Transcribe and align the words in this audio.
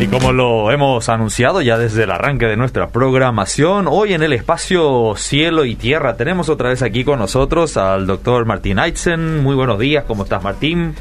Y 0.00 0.06
como 0.06 0.32
lo 0.32 0.70
hemos 0.70 1.10
anunciado 1.10 1.60
ya 1.60 1.76
desde 1.76 2.04
el 2.04 2.10
arranque 2.10 2.46
de 2.46 2.56
nuestra 2.56 2.88
programación, 2.88 3.86
hoy 3.86 4.14
en 4.14 4.22
el 4.22 4.32
espacio 4.32 5.14
Cielo 5.14 5.66
y 5.66 5.76
Tierra 5.76 6.16
tenemos 6.16 6.48
otra 6.48 6.70
vez 6.70 6.80
aquí 6.80 7.04
con 7.04 7.18
nosotros 7.18 7.76
al 7.76 8.06
doctor 8.06 8.46
Martín 8.46 8.78
Aitzen. 8.78 9.42
Muy 9.42 9.54
buenos 9.54 9.78
días, 9.78 10.04
¿cómo 10.08 10.22
estás 10.22 10.42
Martín? 10.42 10.94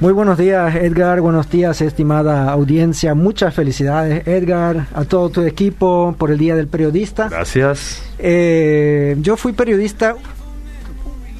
Muy 0.00 0.12
buenos 0.12 0.36
días 0.36 0.74
Edgar, 0.74 1.20
buenos 1.20 1.48
días 1.48 1.80
estimada 1.80 2.50
audiencia, 2.50 3.14
muchas 3.14 3.54
felicidades 3.54 4.26
Edgar, 4.26 4.88
a 4.94 5.04
todo 5.04 5.28
tu 5.30 5.42
equipo 5.42 6.16
por 6.18 6.32
el 6.32 6.38
Día 6.38 6.56
del 6.56 6.66
Periodista. 6.66 7.28
Gracias. 7.28 8.02
Eh, 8.18 9.16
yo 9.20 9.36
fui 9.36 9.52
periodista 9.52 10.16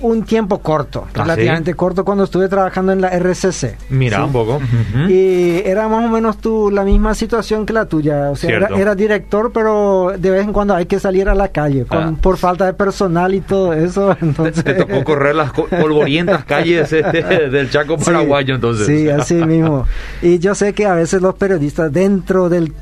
un 0.03 0.23
tiempo 0.25 0.59
corto, 0.59 1.05
¿Ah, 1.09 1.11
relativamente 1.25 1.73
sí? 1.73 1.77
corto 1.77 2.05
cuando 2.05 2.25
estuve 2.25 2.49
trabajando 2.49 2.93
en 2.93 3.00
la 3.00 3.09
RCC. 3.09 3.77
Mira, 3.90 4.18
Sí. 4.18 4.23
un 4.25 4.32
poco. 4.32 4.61
Y 5.09 5.63
era 5.64 5.89
más 5.89 6.04
o 6.04 6.09
menos 6.09 6.39
tu, 6.39 6.71
la 6.71 6.85
misma 6.85 7.14
situación 7.14 7.67
que 7.67 7.73
la 7.73 7.86
tuya. 7.86 8.31
O 8.31 8.36
sea, 8.36 8.50
era, 8.76 8.95
director, 8.95 9.50
pero 9.53 10.13
de 10.18 10.31
vez 10.31 10.45
en 10.45 10.53
cuando 10.53 10.75
hay 10.75 10.86
que 10.86 10.99
salir 11.00 11.29
a 11.29 11.35
la 11.35 11.49
calle 11.49 11.85
con, 11.85 11.99
Ah. 11.99 12.14
por 12.21 12.36
falta 12.36 12.67
de 12.67 12.73
personal 12.75 13.35
y 13.35 13.40
todo 13.40 13.73
eso. 13.73 14.14
Te, 14.17 14.25
Entonces, 14.26 14.64
te 14.64 14.75
tocó 14.75 15.04
correr 15.04 15.35
las 15.35 15.53
polvorientas 15.53 16.45
calles 16.45 16.93
este, 16.93 17.23
del 17.51 17.71
Chaco 17.71 17.96
Sí, 17.98 18.04
paraguayo 18.07 18.54
entonces. 18.54 18.87
Sí, 18.87 19.09
así 19.09 19.35
mismo. 19.46 19.87
Y 20.23 20.39
yo 20.39 20.54
sé 20.54 20.73
que 20.73 20.87
a 20.87 20.95
veces 20.95 21.21
los 21.23 21.35
periodistas, 21.35 21.93
dentro 21.93 22.48
del 22.48 22.73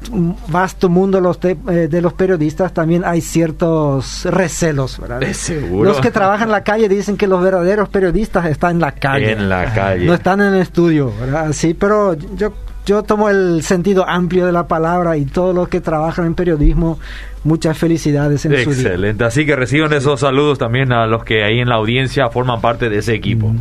vasto 0.48 0.88
mundo 0.88 1.20
los 1.20 1.40
te- 1.40 1.56
eh, 1.68 1.88
de 1.88 2.00
los 2.02 2.12
periodistas, 2.12 2.72
también 2.72 3.04
hay 3.04 3.20
ciertos 3.20 4.24
recelos, 4.24 4.98
¿verdad? 4.98 5.22
Seguro. 5.32 5.88
Los 5.88 6.00
que 6.00 6.10
trabajan 6.10 6.48
en 6.48 6.52
la 6.52 6.64
calle 6.64 6.88
dicen 6.88 7.07
que 7.16 7.26
los 7.26 7.42
verdaderos 7.42 7.88
periodistas 7.88 8.46
están 8.46 8.72
en 8.72 8.80
la 8.80 8.92
calle. 8.92 9.32
En 9.32 9.48
la 9.48 9.72
calle. 9.72 10.04
No 10.06 10.14
están 10.14 10.40
en 10.40 10.54
el 10.54 10.60
estudio, 10.60 11.12
¿verdad? 11.20 11.52
Sí, 11.52 11.74
pero 11.74 12.14
yo, 12.36 12.52
yo 12.86 13.02
tomo 13.02 13.28
el 13.28 13.62
sentido 13.62 14.08
amplio 14.08 14.46
de 14.46 14.52
la 14.52 14.66
palabra 14.68 15.16
y 15.16 15.24
todos 15.24 15.54
los 15.54 15.68
que 15.68 15.80
trabajan 15.80 16.26
en 16.26 16.34
periodismo, 16.34 16.98
muchas 17.44 17.76
felicidades 17.78 18.44
en 18.44 18.52
su 18.64 18.70
día. 18.70 18.82
Excelente. 18.82 19.24
Así 19.24 19.46
que 19.46 19.56
reciban 19.56 19.92
esos 19.92 20.20
saludos 20.20 20.58
también 20.58 20.92
a 20.92 21.06
los 21.06 21.24
que 21.24 21.44
ahí 21.44 21.60
en 21.60 21.68
la 21.68 21.76
audiencia 21.76 22.28
forman 22.30 22.60
parte 22.60 22.88
de 22.88 22.98
ese 22.98 23.14
equipo. 23.14 23.52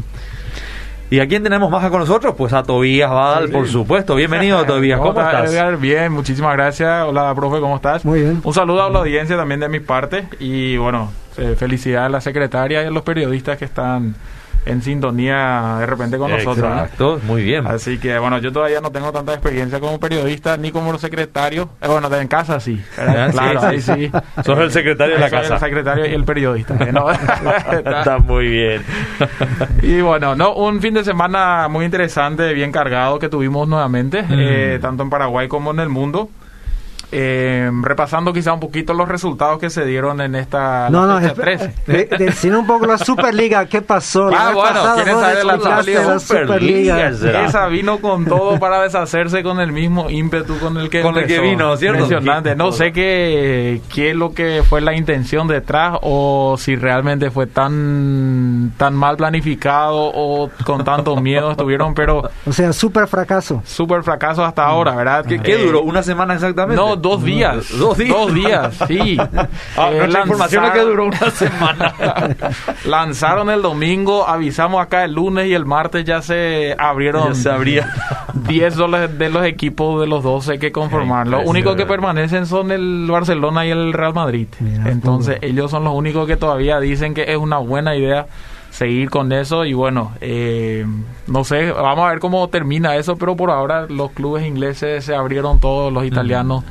¿Y 1.09 1.22
a 1.22 1.27
quién 1.27 1.41
tenemos 1.41 1.72
más 1.72 1.89
con 1.89 2.02
nosotros? 2.02 2.35
Pues 2.38 2.52
a 2.52 2.63
Tobías 2.63 3.09
Sí. 3.45 3.52
por 3.53 3.66
supuesto. 3.69 4.13
Bienvenido, 4.16 4.63
Tobías. 4.66 5.00
¿Cómo 5.00 5.17
estás? 5.22 5.53
Edgar? 5.53 5.77
Bien, 5.77 6.11
muchísimas 6.11 6.52
gracias. 6.53 7.05
Hola, 7.05 7.33
profe, 7.33 7.61
¿cómo 7.61 7.77
estás? 7.77 8.03
Muy 8.03 8.19
bien. 8.22 8.41
Un 8.44 8.53
saludo 8.53 8.83
a 8.83 8.89
la 8.89 9.00
audiencia 9.00 9.38
también 9.38 9.61
de 9.61 9.69
mi 9.69 9.79
parte 9.79 10.27
y 10.39 10.75
bueno, 10.75 11.09
eh, 11.38 11.55
felicidades 11.57 12.07
a 12.07 12.09
la 12.09 12.21
secretaria 12.21 12.83
y 12.83 12.85
a 12.88 12.91
los 12.91 13.03
periodistas 13.03 13.57
que 13.57 13.66
están 13.66 14.16
en 14.66 14.81
sintonía 14.81 15.77
de 15.79 15.85
repente 15.85 16.17
con 16.17 16.29
nosotros. 16.29 16.57
¿no? 16.57 16.73
Exacto, 16.73 17.21
muy 17.23 17.41
bien. 17.41 17.66
Así 17.66 17.99
que 17.99 18.19
bueno, 18.19 18.38
yo 18.39 18.52
todavía 18.52 18.81
no 18.81 18.91
tengo 18.91 19.13
tanta 19.13 19.31
experiencia 19.31 19.79
como 19.79 19.97
periodista 19.97 20.57
ni 20.57 20.71
como 20.71 20.97
secretario. 20.97 21.69
Eh, 21.81 21.88
bueno, 21.88 22.13
en 22.13 22.27
casa 22.27 22.59
sí. 22.59 22.81
Ah, 22.97 23.29
Claro, 23.31 23.61
sí. 23.61 23.66
ahí 23.66 23.81
sí. 23.81 24.11
Sos 24.44 24.59
el 24.59 24.69
secretario 24.71 25.13
de 25.16 25.21
la 25.21 25.29
casa. 25.29 25.53
El 25.53 25.59
secretario 25.61 26.05
y 26.05 26.13
el 26.13 26.25
periodista. 26.25 26.75
¿eh? 26.83 26.91
¿no? 26.91 27.09
Está 27.72 28.17
muy 28.19 28.49
bien. 28.49 28.81
Y 29.81 30.01
bueno, 30.01 30.35
no, 30.35 30.53
un 30.53 30.81
fin 30.81 30.94
de 30.95 31.03
semana 31.05 31.67
muy 31.69 31.85
interesante, 31.85 32.53
bien 32.53 32.72
cargado 32.73 33.19
que 33.19 33.29
tuvimos 33.29 33.67
nuevamente, 33.69 34.23
Mm. 34.23 34.27
eh, 34.31 34.79
tanto 34.81 35.03
en 35.03 35.09
Paraguay 35.09 35.47
como 35.47 35.72
en 35.72 35.79
el 35.79 35.88
mundo. 35.89 36.29
Eh, 37.09 37.72
repasando 37.83 38.33
quizá 38.33 38.52
un 38.52 38.59
poquito 38.59 38.94
los 38.94 39.08
resultados 39.08 39.59
que 39.59 39.69
se 39.69 39.86
dieron 39.86 40.19
en 40.19 40.36
esta 40.36 40.89
No, 40.89 41.05
no, 41.08 41.19
fecha 41.19 41.27
espera, 41.31 41.58
13. 41.58 41.73
de- 42.17 42.25
decime 42.25 42.58
un 42.58 42.67
poco 42.67 42.86
la 42.86 42.97
Superliga, 42.97 43.66
¿qué 43.66 43.81
pasó? 43.81 44.30
La 44.30 44.50
Ah, 44.50 44.52
bueno, 44.53 44.80
¿quieren 44.95 45.16
saber 45.17 45.45
la 45.45 45.53
Superliga? 45.58 46.02
la 46.05 46.19
Superliga. 46.19 47.08
Esa 47.45 47.67
vino 47.67 48.00
con 48.00 48.25
todo 48.25 48.59
para 48.59 48.81
deshacerse 48.81 49.41
con 49.41 49.61
el 49.61 49.72
mismo 49.72 50.09
ímpetu 50.09 50.58
con 50.59 50.75
el 50.78 50.89
que 50.89 51.02
Con 51.02 51.17
el 51.17 51.28
que 51.28 51.39
vino, 51.39 51.78
¿cierto? 51.78 52.03
Impresionante. 52.03 52.55
No 52.57 52.73
sé 52.73 52.91
qué, 52.91 53.81
qué 53.94 54.09
es 54.12 54.16
lo 54.16 54.34
que 54.34 54.63
fue 54.68 54.81
la 54.81 54.94
intención 54.94 55.47
detrás 55.47 55.97
o 56.01 56.56
si 56.59 56.75
realmente 56.75 57.31
fue 57.31 57.47
tan, 57.47 58.74
tan 58.78 58.94
mal 58.95 59.16
planificado 59.18 60.12
o 60.13 60.50
con 60.66 60.84
tanto 60.84 61.16
miedo 61.16 61.51
estuvieron, 61.51 61.94
pero 61.94 62.29
O 62.45 62.51
sea, 62.51 62.74
súper 62.74 63.07
fracaso. 63.07 63.62
súper 63.66 64.03
fracaso 64.03 64.44
hasta 64.44 64.66
ahora, 64.66 64.95
¿verdad? 64.95 65.25
¿Qué, 65.25 65.39
qué 65.39 65.53
Eh, 65.53 65.66
duró? 65.66 65.81
¿Una 65.84 66.03
semana 66.03 66.34
exactamente? 66.34 66.75
No, 66.81 66.97
dos 67.02 67.24
días. 67.24 67.68
Dos 67.78 67.97
días. 67.97 68.09
Dos 68.18 68.34
días, 68.34 68.80
sí. 68.88 69.18
Ah, 69.78 69.90
Eh, 69.91 70.06
información 70.06 70.66
es 70.66 70.72
que 70.72 70.80
duró 70.81 71.06
una 71.06 71.31
semana. 71.31 71.94
Lanzaron 72.85 73.50
el 73.50 73.62
domingo, 73.62 74.28
avisamos 74.28 74.81
acá 74.81 75.03
el 75.06 75.13
lunes 75.13 75.47
y 75.47 75.53
el 75.53 75.66
martes 75.66 76.06
ya 76.06 76.22
se 76.22 76.75
abrieron 76.78 77.30
Ya 77.30 77.36
se 77.36 77.50
abría. 77.50 77.90
10 78.34 78.75
dólares 78.75 79.18
de 79.18 79.30
los 79.30 79.46
equipos 79.46 80.02
de 80.02 80.07
los 80.07 80.24
12 80.24 80.59
que 80.59 80.72
conforman. 80.72 81.30
Los 81.30 81.46
únicos 81.46 81.75
que 81.75 81.86
permanecen 81.86 82.46
son 82.46 82.72
el 82.72 83.07
Barcelona 83.09 83.66
y 83.66 83.72
el 83.72 83.94
Real 83.94 84.13
Madrid. 84.13 84.47
Mira, 84.59 84.90
Entonces 84.90 85.38
ellos 85.41 85.72
son 85.72 85.84
los 85.84 85.94
únicos 85.94 86.28
que 86.28 86.38
todavía 86.38 86.80
dicen 86.80 87.13
que 87.13 87.31
es 87.31 87.38
una 87.38 87.57
buena 87.57 87.96
idea 87.96 88.28
seguir 88.77 89.09
con 89.09 89.31
eso 89.31 89.65
y 89.65 89.73
bueno, 89.73 90.11
eh, 90.21 90.85
no 91.25 91.43
sé, 91.43 91.71
vamos 91.71 92.05
a 92.05 92.09
ver 92.09 92.19
cómo 92.19 92.47
termina 92.49 92.95
eso, 92.95 93.15
pero 93.15 93.35
por 93.35 93.49
ahora 93.49 93.88
los 93.89 94.11
clubes 94.11 94.45
ingleses 94.45 95.03
se 95.03 95.15
abrieron 95.15 95.59
todos, 95.59 95.91
los 95.91 96.05
italianos 96.05 96.63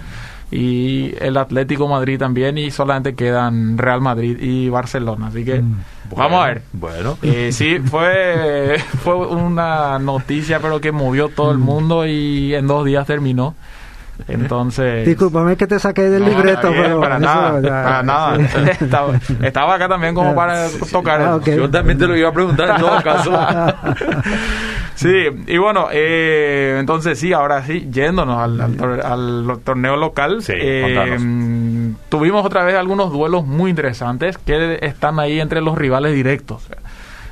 y 0.52 1.14
el 1.18 1.36
Atlético 1.36 1.88
Madrid 1.88 2.16
también 2.16 2.58
y 2.58 2.70
solamente 2.70 3.16
quedan 3.16 3.76
Real 3.76 4.00
Madrid 4.00 4.38
y 4.40 4.68
Barcelona, 4.68 5.26
así 5.26 5.44
que 5.44 5.64
vamos 6.14 6.44
a 6.44 6.46
ver. 6.46 6.62
Bueno. 6.72 7.18
Eh, 7.22 7.50
sí, 7.50 7.80
fue, 7.80 8.76
fue 9.02 9.16
una 9.16 9.98
noticia, 9.98 10.60
pero 10.60 10.80
que 10.80 10.92
movió 10.92 11.28
todo 11.28 11.50
el 11.50 11.58
mundo 11.58 12.06
y 12.06 12.54
en 12.54 12.68
dos 12.68 12.84
días 12.84 13.04
terminó. 13.08 13.56
Entonces. 14.28 15.06
Discúlpame 15.06 15.56
que 15.56 15.66
te 15.66 15.78
saqué 15.78 16.02
del 16.10 16.22
no, 16.22 16.28
libreto, 16.30 16.70
bien, 16.70 16.82
pero 16.84 17.00
para 17.00 17.16
eso 17.16 17.24
nada, 17.24 17.60
ya- 17.60 17.68
para 17.84 18.02
nada. 18.02 18.36
Estaba, 18.80 19.12
estaba 19.42 19.74
acá 19.74 19.88
también 19.88 20.14
como 20.14 20.34
para 20.34 20.68
tocar. 20.90 21.20
Ah. 21.22 21.40
Yo 21.44 21.70
también 21.70 21.98
te 21.98 22.06
lo 22.06 22.16
iba 22.16 22.28
a 22.28 22.32
preguntar 22.32 22.70
en 22.70 22.76
todo 22.78 23.02
caso. 23.04 23.32
Sí, 24.94 25.12
y 25.46 25.58
bueno, 25.58 25.88
eh, 25.92 26.76
entonces 26.80 27.18
sí, 27.18 27.32
ahora 27.32 27.62
sí, 27.64 27.86
yéndonos 27.90 28.38
al, 28.40 28.60
al 28.60 28.76
tor- 28.76 29.04
al 29.04 29.58
torneo 29.62 29.96
local, 29.96 30.42
Sí, 30.42 30.54
eh, 30.56 31.92
tuvimos 32.08 32.44
otra 32.46 32.64
vez 32.64 32.76
algunos 32.76 33.12
duelos 33.12 33.46
muy 33.46 33.68
interesantes 33.70 34.38
que 34.38 34.78
están 34.82 35.20
ahí 35.20 35.38
entre 35.40 35.60
los 35.60 35.76
rivales 35.76 36.14
directos. 36.14 36.66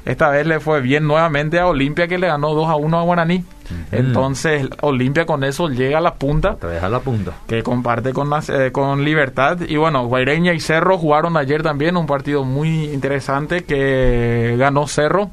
Esta 0.04 0.28
vez 0.30 0.46
le 0.46 0.60
fue 0.60 0.80
bien 0.80 1.06
nuevamente 1.06 1.58
a 1.58 1.66
Olimpia 1.66 2.06
que 2.06 2.18
le 2.18 2.26
ganó 2.26 2.54
2 2.54 2.68
a 2.68 2.76
1 2.76 2.98
a 2.98 3.02
Guaraní. 3.02 3.44
Entonces 3.92 4.68
Olimpia 4.82 5.24
con 5.24 5.42
eso 5.42 5.68
llega 5.68 5.96
a 5.96 6.00
la 6.02 6.14
punta 6.14 6.56
Te 6.56 6.66
deja 6.66 6.88
la 6.90 7.00
punta. 7.00 7.32
que 7.46 7.62
comparte 7.62 8.12
con, 8.12 8.30
eh, 8.48 8.70
con 8.72 9.04
Libertad. 9.04 9.58
Y 9.66 9.76
bueno, 9.76 10.06
Guaireña 10.06 10.52
y 10.52 10.60
Cerro 10.60 10.98
jugaron 10.98 11.36
ayer 11.36 11.62
también 11.62 11.96
un 11.96 12.06
partido 12.06 12.44
muy 12.44 12.84
interesante 12.92 13.64
que 13.64 14.56
ganó 14.58 14.86
Cerro. 14.86 15.30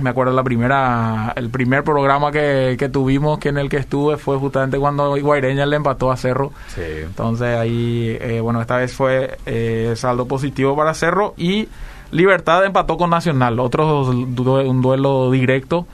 Me 0.00 0.10
acuerdo 0.10 0.32
la 0.32 0.42
primera, 0.42 1.32
el 1.36 1.50
primer 1.50 1.84
programa 1.84 2.32
que, 2.32 2.74
que 2.76 2.88
tuvimos 2.88 3.38
que 3.38 3.50
en 3.50 3.58
el 3.58 3.68
que 3.68 3.76
estuve 3.76 4.16
fue 4.16 4.36
justamente 4.38 4.76
cuando 4.76 5.16
Guaireña 5.16 5.64
le 5.66 5.76
empató 5.76 6.10
a 6.10 6.16
Cerro. 6.16 6.52
Sí. 6.66 6.82
Entonces 7.04 7.56
ahí, 7.56 8.18
eh, 8.20 8.40
bueno, 8.40 8.60
esta 8.60 8.76
vez 8.76 8.92
fue 8.92 9.38
eh, 9.46 9.94
saldo 9.96 10.26
positivo 10.26 10.76
para 10.76 10.92
Cerro 10.94 11.34
y 11.36 11.68
Libertad 12.14 12.64
empató 12.64 12.96
con 12.96 13.10
Nacional, 13.10 13.58
otro 13.60 14.02
un 14.10 14.82
duelo 14.82 15.30
directo 15.30 15.86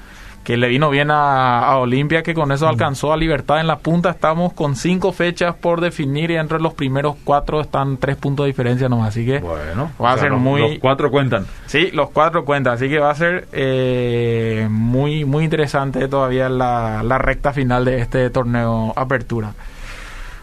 que 0.44 0.56
le 0.56 0.68
vino 0.68 0.88
bien 0.88 1.10
a, 1.10 1.58
a 1.60 1.76
Olimpia, 1.78 2.22
que 2.22 2.32
con 2.32 2.50
eso 2.50 2.66
alcanzó 2.66 3.12
a 3.12 3.16
Libertad 3.18 3.60
en 3.60 3.66
la 3.66 3.78
punta. 3.78 4.08
Estamos 4.10 4.54
con 4.54 4.74
cinco 4.74 5.12
fechas 5.12 5.54
por 5.54 5.80
definir 5.82 6.30
y 6.30 6.36
entre 6.36 6.60
los 6.60 6.72
primeros 6.72 7.14
cuatro 7.24 7.60
están 7.60 7.98
tres 7.98 8.16
puntos 8.16 8.44
de 8.44 8.48
diferencia 8.48 8.88
nomás, 8.88 9.08
así 9.10 9.26
que 9.26 9.38
Bueno. 9.38 9.92
Va 10.02 10.12
a 10.12 10.14
o 10.14 10.16
sea, 10.16 10.22
ser 10.22 10.30
los- 10.32 10.40
muy- 10.40 10.60
Los 10.62 10.78
cuatro 10.78 11.10
cuentan. 11.10 11.46
Sí, 11.66 11.90
los 11.92 12.08
cuatro 12.10 12.44
cuentan, 12.46 12.72
así 12.74 12.88
que 12.88 12.98
va 12.98 13.10
a 13.10 13.14
ser 13.14 13.48
eh, 13.52 14.66
muy 14.70 15.24
muy 15.26 15.44
interesante 15.44 16.08
todavía 16.08 16.48
la, 16.48 17.02
la 17.02 17.18
recta 17.18 17.52
final 17.52 17.84
de 17.84 17.98
este 18.00 18.30
torneo 18.30 18.92
Apertura. 18.96 19.52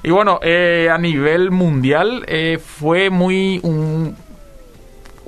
Y 0.03 0.11
bueno, 0.11 0.39
eh, 0.43 0.89
a 0.93 0.97
nivel 0.99 1.49
mundial 1.49 2.23
eh, 2.27 2.59
fue 2.63 3.09
muy 3.09 3.59
un, 3.63 4.15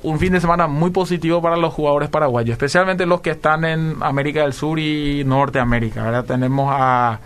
un 0.03 0.19
fin 0.19 0.33
de 0.33 0.39
semana 0.41 0.67
muy 0.67 0.91
positivo 0.91 1.41
para 1.41 1.57
los 1.57 1.73
jugadores 1.73 2.09
paraguayos, 2.09 2.53
especialmente 2.53 3.05
los 3.05 3.21
que 3.21 3.31
están 3.31 3.65
en 3.65 3.95
América 4.01 4.41
del 4.43 4.53
Sur 4.53 4.79
y 4.79 5.23
Norteamérica. 5.25 6.05
Ahora 6.05 6.23
tenemos 6.23 6.69
a 6.73 7.19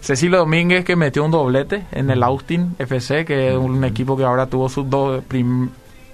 Cecilio 0.00 0.38
Domínguez 0.38 0.84
que 0.84 0.96
metió 0.96 1.24
un 1.24 1.30
doblete 1.30 1.84
en 1.92 2.10
el 2.10 2.22
Austin 2.22 2.74
FC, 2.78 3.24
que 3.24 3.50
es 3.50 3.56
un 3.56 3.84
equipo 3.84 4.16
que 4.16 4.24
ahora 4.24 4.46
tuvo 4.46 4.68
su 4.68 4.84
do- 4.84 5.22
prim- 5.26 5.70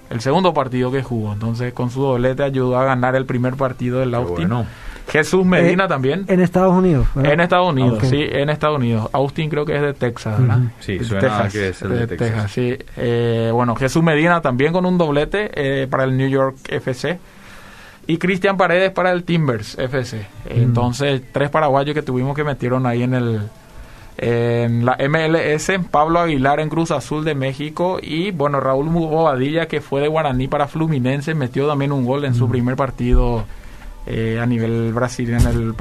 el 0.09 0.21
segundo 0.21 0.53
partido 0.53 0.91
que 0.91 1.01
jugó. 1.03 1.33
Entonces, 1.33 1.73
con 1.73 1.89
su 1.89 2.01
doblete 2.01 2.43
ayudó 2.43 2.77
a 2.77 2.85
ganar 2.85 3.15
el 3.15 3.25
primer 3.25 3.55
partido 3.55 3.99
del 3.99 4.11
Qué 4.11 4.15
Austin. 4.15 4.35
bueno. 4.49 4.65
Jesús 5.13 5.45
Medina 5.45 5.85
Eh, 5.85 5.87
también. 5.87 6.25
En 6.27 6.41
Estados 6.41 6.73
Unidos. 6.75 7.07
¿verdad? 7.13 7.33
En 7.33 7.39
Estados 7.39 7.69
Unidos, 7.71 7.99
sí, 8.09 8.25
en 8.27 8.49
Estados 8.49 8.77
Unidos. 8.79 9.09
Austin 9.13 9.49
creo 9.49 9.63
que 9.63 9.75
es 9.75 9.81
de 9.81 9.93
Texas, 9.93 10.39
¿verdad? 10.39 10.59
Sí, 10.79 10.97
De 10.97 11.05
suena 11.05 11.47
que 11.51 11.67
es 11.69 11.81
el 11.83 11.89
de 11.99 12.07
Texas. 12.07 12.51
sí. 12.51 12.75
Eh, 12.97 13.51
bueno, 13.53 13.75
Jesús 13.75 14.01
Medina 14.03 14.41
también 14.41 14.73
con 14.73 14.85
un 14.87 14.97
doblete 14.97 15.51
eh, 15.53 15.87
para 15.87 16.03
el 16.05 16.17
New 16.17 16.27
York 16.27 16.57
FC. 16.67 17.19
Y 18.07 18.17
Cristian 18.17 18.57
Paredes 18.57 18.91
para 18.91 19.11
el 19.11 19.23
Timbers 19.23 19.77
FC. 19.77 20.25
Entonces, 20.49 21.21
tres 21.31 21.49
paraguayos 21.51 21.93
que 21.93 22.01
tuvimos 22.01 22.35
que 22.35 22.43
metieron 22.43 22.85
ahí 22.85 23.03
en 23.03 23.13
el 23.13 23.41
En 24.17 24.83
la 24.85 24.97
MLS, 25.09 25.71
Pablo 25.89 26.19
Aguilar 26.19 26.59
en 26.59 26.69
Cruz 26.69 26.91
Azul 26.91 27.23
de 27.23 27.33
México 27.35 27.99
y 28.01 28.31
bueno, 28.31 28.59
Raúl 28.59 28.87
Bobadilla 28.89 29.67
que 29.67 29.79
fue 29.79 30.01
de 30.01 30.07
Guaraní 30.07 30.47
para 30.47 30.67
Fluminense, 30.67 31.33
metió 31.33 31.67
también 31.67 31.91
un 31.91 32.03
gol 32.05 32.25
en 32.25 32.35
su 32.35 32.47
primer 32.49 32.75
partido 32.75 33.45
eh, 34.05 34.39
a 34.41 34.45
nivel 34.45 34.91
Brasil 34.93 35.33
en 35.33 35.47
el 35.47 35.75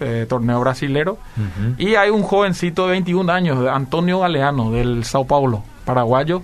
eh, 0.00 0.26
torneo 0.28 0.60
brasilero. 0.60 1.18
Y 1.76 1.96
hay 1.96 2.10
un 2.10 2.22
jovencito 2.22 2.86
de 2.86 2.92
21 2.92 3.32
años, 3.32 3.68
Antonio 3.68 4.20
Galeano, 4.20 4.70
del 4.70 5.04
Sao 5.04 5.26
Paulo, 5.26 5.64
paraguayo, 5.84 6.42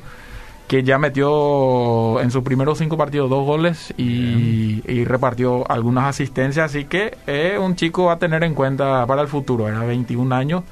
que 0.67 0.83
ya 0.83 0.99
metió 0.99 2.21
en 2.21 2.31
sus 2.31 2.43
primeros 2.43 2.79
cinco 2.79 2.97
partidos 2.97 3.31
dos 3.31 3.47
goles 3.47 3.95
y, 3.97 5.05
repartió 5.05 5.71
algunas 5.71 6.07
asistencias. 6.07 6.71
Así 6.71 6.87
que 6.87 7.17
es 7.27 7.59
un 7.59 7.77
chico 7.77 8.11
a 8.11 8.19
tener 8.19 8.43
en 8.43 8.55
cuenta 8.55 9.07
para 9.07 9.23
el 9.23 9.29
futuro. 9.29 9.69
Era 9.69 9.85
21 9.85 10.35
años, 10.35 10.65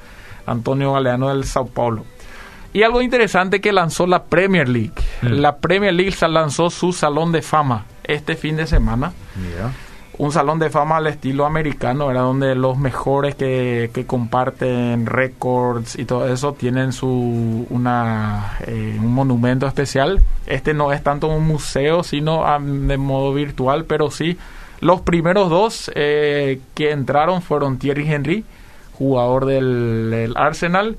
Antonio 0.45 0.93
Galeano 0.93 1.29
del 1.29 1.45
Sao 1.45 1.67
Paulo. 1.67 2.03
Y 2.73 2.81
algo 2.81 3.01
interesante 3.01 3.61
que 3.61 3.71
lanzó 3.71 4.07
la 4.07 4.23
Premier 4.23 4.67
League. 4.67 4.93
Mm. 5.21 5.27
La 5.27 5.57
Premier 5.57 5.93
League 5.93 6.15
lanzó 6.27 6.69
su 6.71 6.91
salón 6.91 7.31
de 7.31 7.43
fama 7.43 7.85
este 8.03 8.35
fin 8.35 8.57
de 8.57 8.67
semana 8.67 9.13
un 10.17 10.31
salón 10.31 10.59
de 10.59 10.69
fama 10.69 10.97
al 10.97 11.07
estilo 11.07 11.45
americano, 11.45 12.11
era 12.11 12.21
donde 12.21 12.55
los 12.55 12.77
mejores 12.77 13.35
que, 13.35 13.89
que 13.93 14.05
comparten 14.05 15.05
récords 15.05 15.97
y 15.97 16.05
todo 16.05 16.31
eso 16.31 16.53
tienen 16.53 16.93
su 16.93 17.65
una 17.69 18.57
eh, 18.67 18.97
un 18.99 19.13
monumento 19.13 19.65
especial. 19.65 20.21
Este 20.45 20.73
no 20.73 20.91
es 20.91 21.01
tanto 21.03 21.27
un 21.27 21.47
museo, 21.47 22.03
sino 22.03 22.43
de 22.59 22.97
modo 22.97 23.33
virtual, 23.33 23.85
pero 23.85 24.11
sí 24.11 24.37
los 24.83 25.01
primeros 25.01 25.49
dos 25.49 25.91
eh, 25.95 26.59
que 26.75 26.91
entraron 26.91 27.41
fueron 27.41 27.77
Thierry 27.77 28.11
Henry 28.11 28.45
jugador 29.03 29.45
del, 29.45 30.33
Arsenal, 30.35 30.95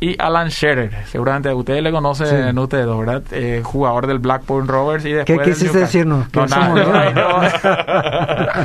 y 0.00 0.20
Alan 0.20 0.48
Shearer, 0.48 0.90
seguramente 1.06 1.54
ustedes 1.54 1.82
le 1.82 1.92
conocen, 1.92 2.58
ustedes, 2.58 2.86
¿verdad? 2.86 3.22
Eh, 3.30 3.60
jugador 3.62 4.08
del 4.08 4.18
Blackburn 4.18 4.66
Rovers 4.66 5.04
y 5.04 5.12
después 5.12 5.38
¿Qué 5.38 5.44
quisiste 5.44 5.78
decirnos? 5.78 6.26
No, 6.34 6.46
nada, 6.46 7.52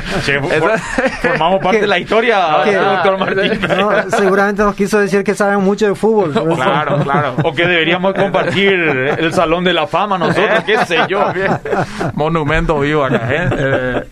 formamos 1.22 1.62
parte 1.62 1.82
de 1.82 1.86
la 1.86 1.98
historia, 1.98 2.38
doctor 2.66 3.18
Martín. 3.18 3.60
seguramente 4.18 4.62
nos 4.62 4.74
quiso 4.74 4.98
decir 4.98 5.22
que 5.22 5.34
saben 5.34 5.62
mucho 5.62 5.86
de 5.86 5.94
fútbol. 5.94 6.32
Claro, 6.32 6.98
claro. 6.98 7.34
O 7.44 7.52
que 7.52 7.66
deberíamos 7.66 8.14
compartir 8.14 8.72
el 8.72 9.32
Salón 9.32 9.62
de 9.64 9.72
la 9.72 9.86
Fama 9.86 10.18
nosotros, 10.18 10.64
qué 10.66 10.78
sé 10.84 10.98
yo. 11.08 11.24
Monumento 12.14 12.80
vivo 12.80 13.04
acá, 13.04 13.28
¿eh? 13.30 13.48
eh 13.52 14.02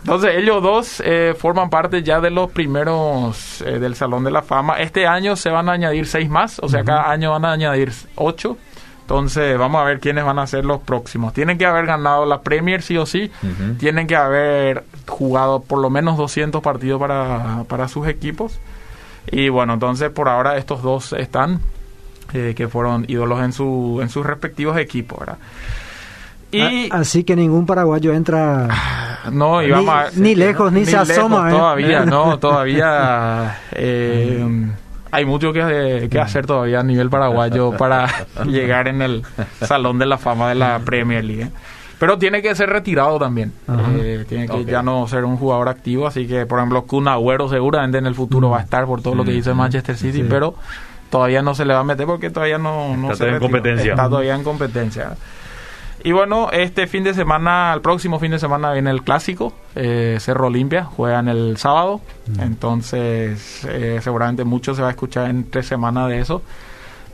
entonces 0.00 0.36
ellos 0.36 0.62
dos 0.62 1.02
eh, 1.04 1.34
forman 1.38 1.70
parte 1.70 2.02
ya 2.02 2.20
de 2.20 2.30
los 2.30 2.50
primeros 2.50 3.60
eh, 3.62 3.78
del 3.78 3.94
Salón 3.94 4.24
de 4.24 4.30
la 4.30 4.42
Fama. 4.42 4.78
Este 4.80 5.06
año 5.06 5.36
se 5.36 5.50
van 5.50 5.68
a 5.68 5.72
añadir 5.72 6.06
seis 6.06 6.28
más, 6.28 6.58
o 6.60 6.68
sea, 6.68 6.84
cada 6.84 7.10
año 7.10 7.30
van 7.30 7.44
a 7.44 7.52
añadir 7.52 7.92
ocho. 8.16 8.56
Entonces 9.02 9.56
vamos 9.56 9.80
a 9.80 9.84
ver 9.84 10.00
quiénes 10.00 10.22
van 10.22 10.38
a 10.38 10.46
ser 10.46 10.66
los 10.66 10.80
próximos. 10.82 11.32
Tienen 11.32 11.56
que 11.56 11.64
haber 11.64 11.86
ganado 11.86 12.26
la 12.26 12.42
Premier 12.42 12.82
sí 12.82 12.98
o 12.98 13.06
sí. 13.06 13.30
Tienen 13.78 14.06
que 14.06 14.16
haber 14.16 14.84
jugado 15.06 15.60
por 15.60 15.78
lo 15.78 15.88
menos 15.88 16.18
200 16.18 16.62
partidos 16.62 17.00
para, 17.00 17.64
para 17.68 17.88
sus 17.88 18.06
equipos. 18.06 18.60
Y 19.30 19.48
bueno, 19.48 19.72
entonces 19.72 20.10
por 20.10 20.28
ahora 20.28 20.58
estos 20.58 20.82
dos 20.82 21.14
están, 21.14 21.60
eh, 22.34 22.52
que 22.54 22.68
fueron 22.68 23.06
ídolos 23.08 23.42
en, 23.42 23.54
su, 23.54 24.00
en 24.02 24.10
sus 24.10 24.26
respectivos 24.26 24.76
equipos. 24.76 25.20
¿verdad? 25.20 25.38
Y, 26.50 26.88
así 26.90 27.24
que 27.24 27.36
ningún 27.36 27.66
paraguayo 27.66 28.14
entra 28.14 28.68
no 29.30 29.60
ni, 30.16 30.34
lejos 30.34 30.72
ni, 30.72 30.86
se 30.86 30.96
asoma 30.96 31.50
¿eh? 31.50 31.52
todavía 31.52 32.04
no 32.06 32.38
todavía 32.38 33.58
eh, 33.72 34.46
hay 35.10 35.24
mucho 35.26 35.52
que, 35.52 36.08
que, 36.10 36.18
hacer 36.18 36.46
todavía 36.46 36.80
a 36.80 36.82
nivel 36.82 37.10
paraguayo 37.10 37.72
para 37.76 38.06
llegar 38.46 38.88
en 38.88 39.02
el 39.02 39.22
salón 39.60 39.98
de 39.98 40.06
la 40.06 40.16
fama 40.16 40.48
de 40.48 40.54
la 40.54 40.78
Premier 40.78 41.22
League 41.22 41.42
¿eh? 41.42 41.50
pero 41.98 42.16
tiene 42.16 42.40
que 42.40 42.54
ser 42.54 42.70
retirado 42.70 43.18
también 43.18 43.52
tiene 44.26 44.48
que 44.48 44.64
ya 44.64 44.82
no 44.82 45.06
ser 45.06 45.26
un 45.26 45.36
jugador 45.36 45.68
activo 45.68 46.06
así 46.06 46.26
que 46.26 46.46
por 46.46 46.60
ejemplo 46.60 46.84
Kun 46.84 47.08
Agüero 47.08 47.50
seguramente 47.50 47.98
en 47.98 48.06
el 48.06 48.14
futuro 48.14 48.48
va 48.48 48.60
a 48.60 48.62
estar 48.62 48.86
por 48.86 49.02
todo 49.02 49.14
lo 49.14 49.24
que 49.24 49.32
dice 49.32 49.52
Manchester 49.52 49.98
City 49.98 50.24
pero 50.26 50.54
todavía 51.10 51.42
no 51.42 51.54
se 51.54 51.66
le 51.66 51.74
va 51.74 51.80
a 51.80 51.84
meter 51.84 52.06
porque 52.06 52.30
todavía 52.30 52.58
no, 52.58 52.96
no 52.96 53.12
está 53.12 53.28
en 53.28 53.38
competencia. 53.38 53.92
Está 53.92 54.08
todavía 54.08 54.34
en 54.34 54.44
competencia 54.44 55.16
y 56.04 56.12
bueno, 56.12 56.50
este 56.52 56.86
fin 56.86 57.04
de 57.04 57.14
semana, 57.14 57.72
el 57.74 57.80
próximo 57.80 58.18
fin 58.18 58.30
de 58.30 58.38
semana 58.38 58.72
viene 58.72 58.90
el 58.90 59.02
clásico, 59.02 59.52
eh, 59.74 60.18
Cerro 60.20 60.46
Olimpia, 60.46 60.84
juegan 60.84 61.28
el 61.28 61.56
sábado, 61.56 62.00
mm. 62.26 62.40
entonces 62.40 63.64
eh, 63.68 63.98
seguramente 64.02 64.44
mucho 64.44 64.74
se 64.74 64.82
va 64.82 64.88
a 64.88 64.90
escuchar 64.92 65.28
en 65.28 65.50
tres 65.50 65.66
semanas 65.66 66.08
de 66.08 66.20
eso. 66.20 66.42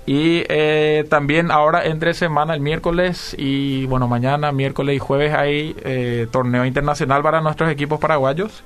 Y 0.06 0.44
eh, 0.50 1.06
también 1.08 1.50
ahora 1.50 1.86
entre 1.86 2.12
semana, 2.12 2.52
el 2.54 2.60
miércoles 2.60 3.34
y 3.38 3.86
bueno, 3.86 4.06
mañana, 4.06 4.52
miércoles 4.52 4.96
y 4.96 4.98
jueves 4.98 5.32
hay 5.32 5.74
torneo 6.30 6.66
internacional 6.66 7.22
para 7.22 7.40
nuestros 7.40 7.70
equipos 7.70 7.98
paraguayos. 7.98 8.62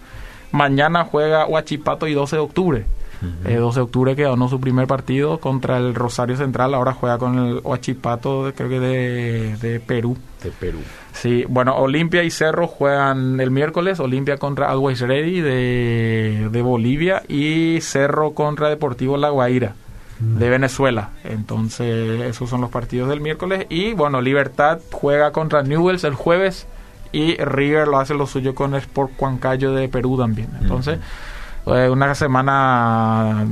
Mañana 0.50 1.04
juega 1.04 1.46
Huachipato 1.46 2.08
y 2.08 2.14
12 2.14 2.36
de 2.36 2.42
octubre. 2.42 2.86
12 3.20 3.50
eh, 3.50 3.58
de 3.58 3.80
octubre 3.80 4.16
que 4.16 4.22
ganó 4.22 4.48
su 4.48 4.60
primer 4.60 4.86
partido 4.86 5.38
contra 5.38 5.78
el 5.78 5.94
Rosario 5.94 6.36
Central, 6.36 6.74
ahora 6.74 6.92
juega 6.92 7.18
con 7.18 7.38
el 7.38 7.60
Huachipato, 7.64 8.52
creo 8.56 8.68
que 8.68 8.80
de, 8.80 9.80
Perú. 9.80 10.16
De 10.42 10.50
Perú. 10.50 10.78
Sí, 11.12 11.44
bueno, 11.48 11.76
Olimpia 11.76 12.22
y 12.22 12.30
Cerro 12.30 12.68
juegan 12.68 13.40
el 13.40 13.50
miércoles, 13.50 13.98
Olimpia 13.98 14.36
contra 14.36 14.70
Always 14.70 15.00
Ready 15.00 15.40
de, 15.40 16.48
de 16.50 16.62
Bolivia 16.62 17.22
y 17.28 17.80
Cerro 17.80 18.34
contra 18.34 18.68
Deportivo 18.68 19.16
La 19.16 19.30
Guaira 19.30 19.74
de 20.20 20.50
Venezuela. 20.50 21.10
Entonces, 21.24 22.22
esos 22.22 22.50
son 22.50 22.60
los 22.60 22.70
partidos 22.70 23.08
del 23.08 23.20
miércoles. 23.20 23.66
Y 23.68 23.92
bueno, 23.92 24.20
Libertad 24.20 24.80
juega 24.90 25.32
contra 25.32 25.62
Newells 25.62 26.04
el 26.04 26.14
jueves 26.14 26.66
y 27.12 27.36
River 27.36 27.88
lo 27.88 27.98
hace 27.98 28.14
lo 28.14 28.26
suyo 28.26 28.54
con 28.54 28.74
Sport 28.74 29.12
Cuancayo 29.16 29.72
de 29.72 29.88
Perú 29.88 30.18
también. 30.18 30.50
Entonces, 30.60 30.98
eh, 31.76 31.90
una 31.90 32.14
semana 32.14 33.46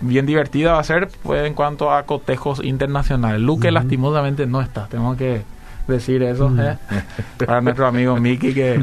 bien 0.00 0.26
divertida 0.26 0.72
va 0.72 0.80
a 0.80 0.84
ser 0.84 1.08
pues, 1.22 1.46
en 1.46 1.54
cuanto 1.54 1.92
a 1.92 2.04
cotejos 2.04 2.62
internacionales. 2.62 3.40
Luque 3.40 3.70
lastimosamente 3.70 4.46
no 4.46 4.60
está, 4.60 4.86
tengo 4.86 5.16
que 5.16 5.42
decir 5.86 6.22
eso 6.22 6.52
¿eh? 6.58 6.78
para 7.38 7.60
nuestro 7.60 7.86
amigo 7.86 8.16
Miki 8.16 8.54
que, 8.54 8.80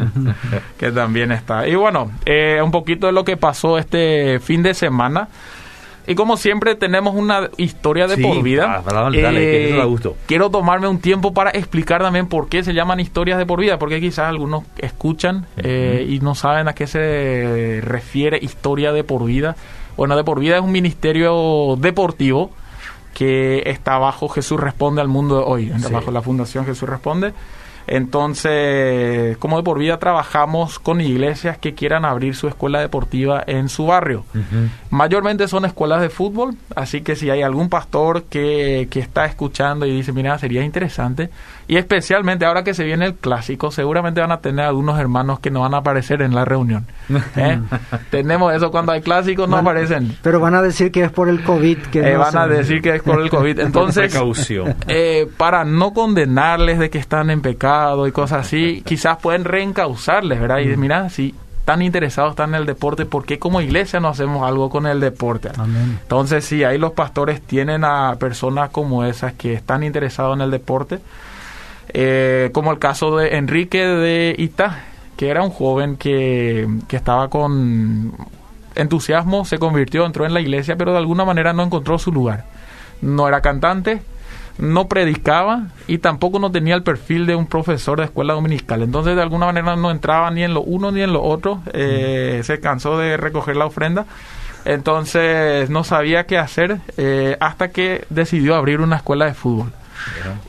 que 0.78 0.92
también 0.92 1.32
está. 1.32 1.68
Y 1.68 1.76
bueno, 1.76 2.12
eh, 2.26 2.60
un 2.64 2.72
poquito 2.72 3.08
de 3.08 3.14
lo 3.14 3.24
que 3.24 3.38
pasó 3.38 3.78
este 3.78 4.40
fin 4.40 4.64
de 4.64 4.74
semana. 4.74 5.28
Y 6.10 6.16
como 6.16 6.38
siempre 6.38 6.74
tenemos 6.74 7.14
una 7.14 7.52
historia 7.58 8.08
de 8.08 8.18
por 8.18 8.42
vida. 8.42 8.84
Eh, 9.14 9.80
quiero 10.26 10.50
tomarme 10.50 10.88
un 10.88 10.98
tiempo 10.98 11.36
para 11.36 11.52
explicar 11.52 12.02
también 12.02 12.28
por 12.28 12.50
qué 12.50 12.64
se 12.64 12.74
llaman 12.74 13.00
historias 13.00 13.38
de 13.38 13.46
por 13.46 13.60
vida, 13.60 13.78
porque 13.78 14.02
quizás 14.02 14.28
algunos 14.28 14.64
escuchan 14.80 15.46
eh, 15.58 16.08
y 16.10 16.20
no 16.20 16.34
saben 16.34 16.68
a 16.68 16.74
qué 16.74 16.88
se 16.88 17.80
refiere 17.84 18.40
historia 18.42 18.92
de 18.92 19.04
por 19.04 19.24
vida. 19.24 19.56
Bueno, 19.98 20.18
de 20.18 20.24
por 20.24 20.40
vida 20.40 20.56
es 20.56 20.64
un 20.64 20.72
ministerio 20.72 21.76
deportivo 21.78 22.50
que 23.14 23.62
está 23.68 24.00
bajo 24.00 24.30
Jesús 24.30 24.60
Responde 24.60 25.02
al 25.02 25.10
mundo 25.10 25.38
de 25.38 25.44
hoy, 25.46 25.72
bajo 25.92 26.10
la 26.10 26.24
Fundación 26.24 26.66
Jesús 26.66 26.90
Responde. 26.90 27.34
Entonces, 27.92 29.36
como 29.38 29.58
de 29.58 29.64
por 29.64 29.80
vida 29.80 29.98
trabajamos 29.98 30.78
con 30.78 31.02
iglesias 31.02 31.58
que 31.58 31.74
quieran 31.74 32.06
abrir 32.06 32.36
su 32.36 32.48
escuela 32.48 32.80
deportiva 32.80 33.44
en 33.48 33.68
su 33.68 33.88
barrio. 33.88 34.26
Mayormente 34.92 35.48
son 35.48 35.66
escuelas 35.66 36.02
de 36.02 36.10
fútbol, 36.10 36.56
así 36.76 37.02
que 37.02 37.16
si 37.16 37.30
hay 37.30 37.42
algún 37.42 37.70
pastor 37.70 38.24
que, 38.24 38.88
que 38.92 39.00
está 39.00 39.26
escuchando 39.26 39.88
y 39.88 39.92
dice, 39.92 40.12
mira, 40.12 40.38
sería 40.38 40.64
interesante, 40.64 41.30
y 41.68 41.78
especialmente 41.78 42.46
ahora 42.46 42.64
que 42.64 42.74
se 42.74 42.84
viene 42.84 43.06
el 43.06 43.16
clásico, 43.16 43.72
seguramente 43.72 44.22
van 44.22 44.32
a 44.32 44.42
tener 44.42 44.66
algunos 44.66 45.00
hermanos 45.00 45.40
que 45.40 45.50
no 45.50 45.62
van 45.62 45.74
a 45.74 45.78
aparecer 45.78 46.22
en 46.22 46.36
la 46.36 46.46
reunión. 46.46 46.86
¿eh? 47.36 47.60
Tenemos 48.10 48.54
eso 48.54 48.72
cuando 48.72 48.92
hay 48.92 49.02
clásicos, 49.02 49.50
no 49.50 49.58
aparecen. 49.58 50.18
Pero 50.22 50.40
van 50.40 50.56
a 50.56 50.62
decir 50.62 50.92
que 50.92 51.04
es 51.04 51.12
por 51.12 51.30
el 51.30 51.44
COVID. 51.44 51.78
Que 51.92 52.00
eh, 52.00 52.18
van 52.18 52.38
a 52.38 52.48
decir 52.48 52.82
que 52.82 52.96
es 52.96 53.02
por 53.02 53.22
el 53.22 53.30
COVID. 53.30 53.60
Entonces, 53.70 54.14
eh, 54.88 55.28
para 55.38 55.66
no 55.66 55.94
condenarles 55.94 56.80
de 56.80 56.90
que 56.90 56.98
están 56.98 57.30
en 57.30 57.42
pecado 57.42 58.08
y 58.08 58.12
cosas 58.12 58.48
así, 58.48 58.84
quizás 58.86 59.18
pueden 59.18 59.44
reencauzarles, 59.44 60.40
¿verdad? 60.40 60.60
Y 60.60 60.76
mira, 60.78 61.10
si 61.10 61.34
tan 61.66 61.82
interesados 61.82 62.32
están 62.32 62.50
en 62.50 62.62
el 62.62 62.66
deporte, 62.66 63.06
¿por 63.06 63.26
qué 63.26 63.38
como 63.38 63.62
iglesia 63.62 64.00
no 64.00 64.08
hacemos 64.08 64.48
algo 64.48 64.70
con 64.70 64.88
el 64.88 65.00
deporte? 65.00 65.50
Entonces, 66.02 66.46
sí, 66.46 66.64
ahí 66.64 66.78
los 66.78 66.94
pastores 66.94 67.42
tienen 67.42 67.84
a 67.84 68.16
personas 68.20 68.70
como 68.70 69.04
esas 69.04 69.34
que 69.34 69.54
están 69.54 69.84
interesados 69.84 70.36
en 70.36 70.42
el 70.42 70.52
deporte 70.52 71.00
eh, 71.94 72.52
como 72.54 72.72
el 72.72 72.80
caso 72.80 73.18
de 73.18 73.36
Enrique 73.38 73.84
de 73.84 74.36
Ita, 74.38 74.84
que 75.20 75.28
era 75.28 75.44
un 75.44 75.50
joven 75.50 75.98
que, 75.98 76.66
que 76.88 76.96
estaba 76.96 77.30
con 77.30 78.14
entusiasmo, 78.74 79.44
se 79.44 79.60
convirtió, 79.60 80.06
entró 80.06 80.26
en 80.26 80.34
la 80.34 80.40
iglesia, 80.40 80.78
pero 80.78 80.94
de 80.94 80.98
alguna 80.98 81.26
manera 81.26 81.52
no 81.52 81.62
encontró 81.62 82.00
su 82.00 82.14
lugar. 82.14 82.46
No 83.02 83.28
era 83.28 83.42
cantante, 83.42 84.02
no 84.58 84.88
predicaba 84.88 85.72
y 85.88 85.98
tampoco 85.98 86.40
no 86.40 86.54
tenía 86.54 86.74
el 86.74 86.84
perfil 86.84 87.26
de 87.26 87.36
un 87.36 87.48
profesor 87.48 88.00
de 88.00 88.06
escuela 88.06 88.34
dominical. 88.34 88.82
Entonces, 88.82 89.18
de 89.18 89.22
alguna 89.22 89.48
manera 89.48 89.76
no 89.76 89.92
entraba 89.92 90.32
ni 90.32 90.42
en 90.42 90.54
lo 90.54 90.62
uno 90.62 90.90
ni 90.90 91.02
en 91.02 91.12
lo 91.12 91.22
otro. 91.22 91.64
Eh, 91.74 92.40
se 92.46 92.62
cansó 92.62 92.98
de 92.98 93.18
recoger 93.18 93.58
la 93.58 93.66
ofrenda 93.66 94.06
Entonces 94.64 95.70
no 95.70 95.84
sabía 95.84 96.28
qué 96.28 96.38
hacer 96.38 96.78
eh, 96.96 97.36
hasta 97.42 97.72
que 97.72 98.06
decidió 98.10 98.56
abrir 98.56 98.80
una 98.80 98.96
escuela 98.96 99.26
de 99.26 99.34
fútbol. 99.34 99.74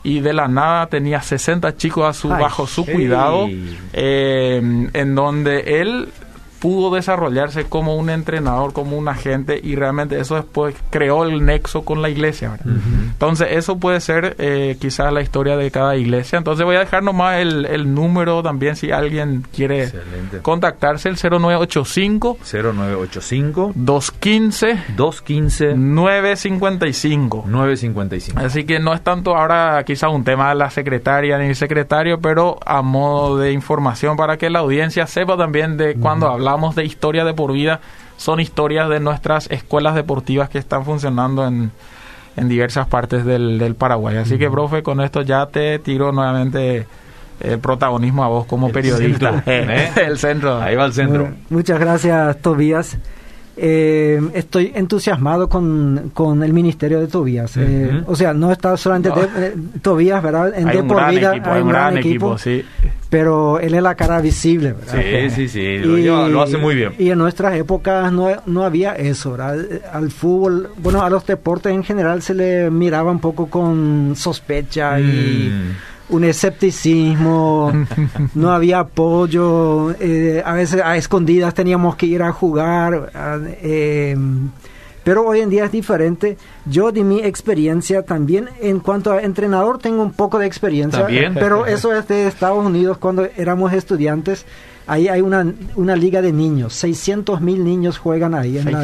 Y 0.02 0.20
de 0.20 0.32
la 0.32 0.48
nada 0.48 0.86
tenía 0.86 1.20
60 1.20 1.76
chicos 1.76 2.06
a 2.06 2.12
su, 2.12 2.28
bajo 2.28 2.66
su 2.66 2.84
cuidado, 2.86 3.48
eh, 3.92 4.88
en 4.92 5.14
donde 5.14 5.80
él 5.80 6.08
pudo 6.60 6.94
desarrollarse 6.94 7.64
como 7.64 7.96
un 7.96 8.10
entrenador, 8.10 8.72
como 8.72 8.96
un 8.96 9.08
agente 9.08 9.58
y 9.62 9.74
realmente 9.76 10.20
eso 10.20 10.36
después 10.36 10.74
creó 10.90 11.24
el 11.24 11.44
nexo 11.44 11.82
con 11.82 12.02
la 12.02 12.10
iglesia. 12.10 12.58
Entonces 12.64 13.48
eso 13.52 13.78
puede 13.78 14.00
ser 14.00 14.36
eh, 14.38 14.76
quizás 14.78 15.12
la 15.12 15.22
historia 15.22 15.56
de 15.56 15.70
cada 15.70 15.96
iglesia. 15.96 16.38
Entonces 16.38 16.64
voy 16.64 16.76
a 16.76 16.80
dejar 16.80 17.02
nomás 17.02 17.38
el, 17.38 17.64
el 17.64 17.94
número 17.94 18.42
también 18.42 18.76
si 18.76 18.92
alguien 18.92 19.44
quiere 19.54 19.90
contactarse, 20.42 21.08
el 21.08 21.16
0985 21.16 22.38
0985 22.42 23.72
215 23.74 24.82
215 24.96 25.74
955 25.76 27.44
955. 27.46 28.38
Así 28.38 28.64
que 28.64 28.78
no 28.78 28.92
es 28.92 29.02
tanto 29.02 29.34
ahora 29.34 29.82
quizás 29.84 30.10
un 30.12 30.24
tema 30.24 30.50
de 30.50 30.56
la 30.56 30.70
secretaria 30.70 31.38
ni 31.38 31.46
el 31.46 31.56
secretario, 31.56 32.20
pero 32.20 32.58
a 32.66 32.82
modo 32.82 33.38
de 33.38 33.52
información 33.52 34.16
para 34.16 34.36
que 34.36 34.50
la 34.50 34.58
audiencia 34.58 35.06
sepa 35.06 35.38
también 35.38 35.78
de 35.78 35.94
cuando 35.94 36.28
habla 36.28 36.49
hablamos 36.49 36.49
de 36.74 36.84
historia 36.84 37.24
de 37.24 37.34
por 37.34 37.52
vida, 37.52 37.80
son 38.16 38.40
historias 38.40 38.88
de 38.88 39.00
nuestras 39.00 39.50
escuelas 39.50 39.94
deportivas 39.94 40.48
que 40.48 40.58
están 40.58 40.84
funcionando 40.84 41.46
en, 41.46 41.70
en 42.36 42.48
diversas 42.48 42.86
partes 42.86 43.24
del, 43.24 43.74
Paraguay. 43.78 44.16
Así 44.16 44.38
que, 44.38 44.50
profe, 44.50 44.82
con 44.82 45.00
esto 45.00 45.22
ya 45.22 45.46
te 45.46 45.78
tiro 45.78 46.12
nuevamente 46.12 46.86
el 47.40 47.58
protagonismo 47.58 48.24
a 48.24 48.28
vos 48.28 48.46
como 48.46 48.70
periodista. 48.70 49.42
¿eh? 49.46 49.90
el 50.06 50.18
centro. 50.18 50.60
Ahí 50.60 50.76
va 50.76 50.86
el 50.86 50.92
centro. 50.92 51.28
muchas 51.48 51.78
gracias, 51.78 52.40
Tobías. 52.42 52.98
Eh, 53.62 54.20
estoy 54.32 54.72
entusiasmado 54.74 55.48
con, 55.48 56.12
con, 56.14 56.42
el 56.42 56.52
ministerio 56.52 56.98
de 56.98 57.08
Tobías. 57.08 57.58
Eh, 57.58 58.02
o 58.06 58.16
sea, 58.16 58.32
no 58.32 58.50
está 58.50 58.74
solamente 58.76 59.10
eh, 59.36 59.54
Tobías, 59.82 60.22
¿verdad? 60.22 60.54
En 60.56 60.68
hay 60.68 60.78
un 60.78 60.88
gran 60.88 61.14
equipo, 61.14 61.50
hay 61.50 61.62
un 61.62 61.68
gran, 61.68 61.98
equipo, 61.98 62.38
sí. 62.38 62.64
Pero 63.10 63.58
él 63.58 63.74
es 63.74 63.82
la 63.82 63.96
cara 63.96 64.20
visible, 64.20 64.72
¿verdad? 64.72 65.30
Sí, 65.30 65.30
sí, 65.30 65.48
sí, 65.48 65.78
lo, 65.78 66.40
hace 66.40 66.56
muy 66.56 66.76
bien. 66.76 66.94
Y 66.98 67.10
en 67.10 67.18
nuestras 67.18 67.56
épocas 67.56 68.12
no, 68.12 68.28
no 68.46 68.64
había 68.64 68.94
eso, 68.94 69.32
¿verdad? 69.32 69.58
Al 69.92 70.10
fútbol, 70.10 70.70
bueno, 70.78 71.02
a 71.02 71.10
los 71.10 71.26
deportes 71.26 71.72
en 71.72 71.82
general 71.82 72.22
se 72.22 72.34
le 72.34 72.70
miraba 72.70 73.10
un 73.10 73.18
poco 73.18 73.50
con 73.50 74.14
sospecha 74.16 75.00
y 75.00 75.50
mm 75.52 75.90
un 76.10 76.24
escepticismo, 76.24 77.72
no 78.34 78.50
había 78.52 78.80
apoyo, 78.80 79.92
eh, 80.00 80.42
a 80.44 80.52
veces 80.52 80.82
a 80.84 80.96
escondidas 80.96 81.54
teníamos 81.54 81.96
que 81.96 82.06
ir 82.06 82.22
a 82.22 82.32
jugar, 82.32 83.10
eh, 83.62 84.16
pero 85.04 85.26
hoy 85.26 85.40
en 85.40 85.50
día 85.50 85.64
es 85.64 85.72
diferente. 85.72 86.36
Yo 86.66 86.92
de 86.92 87.04
mi 87.04 87.20
experiencia 87.20 88.02
también, 88.02 88.48
en 88.60 88.80
cuanto 88.80 89.12
a 89.12 89.22
entrenador, 89.22 89.78
tengo 89.78 90.02
un 90.02 90.12
poco 90.12 90.38
de 90.38 90.46
experiencia, 90.46 91.06
pero 91.34 91.66
eso 91.66 91.94
es 91.94 92.06
de 92.08 92.26
Estados 92.26 92.64
Unidos 92.64 92.98
cuando 92.98 93.26
éramos 93.36 93.72
estudiantes 93.72 94.44
ahí 94.90 95.06
hay 95.06 95.20
una, 95.20 95.46
una 95.76 95.94
liga 95.94 96.20
de 96.20 96.32
niños, 96.32 96.74
600 96.74 97.40
mil 97.40 97.64
niños 97.64 97.98
juegan 97.98 98.34
ahí. 98.34 98.58
En 98.58 98.76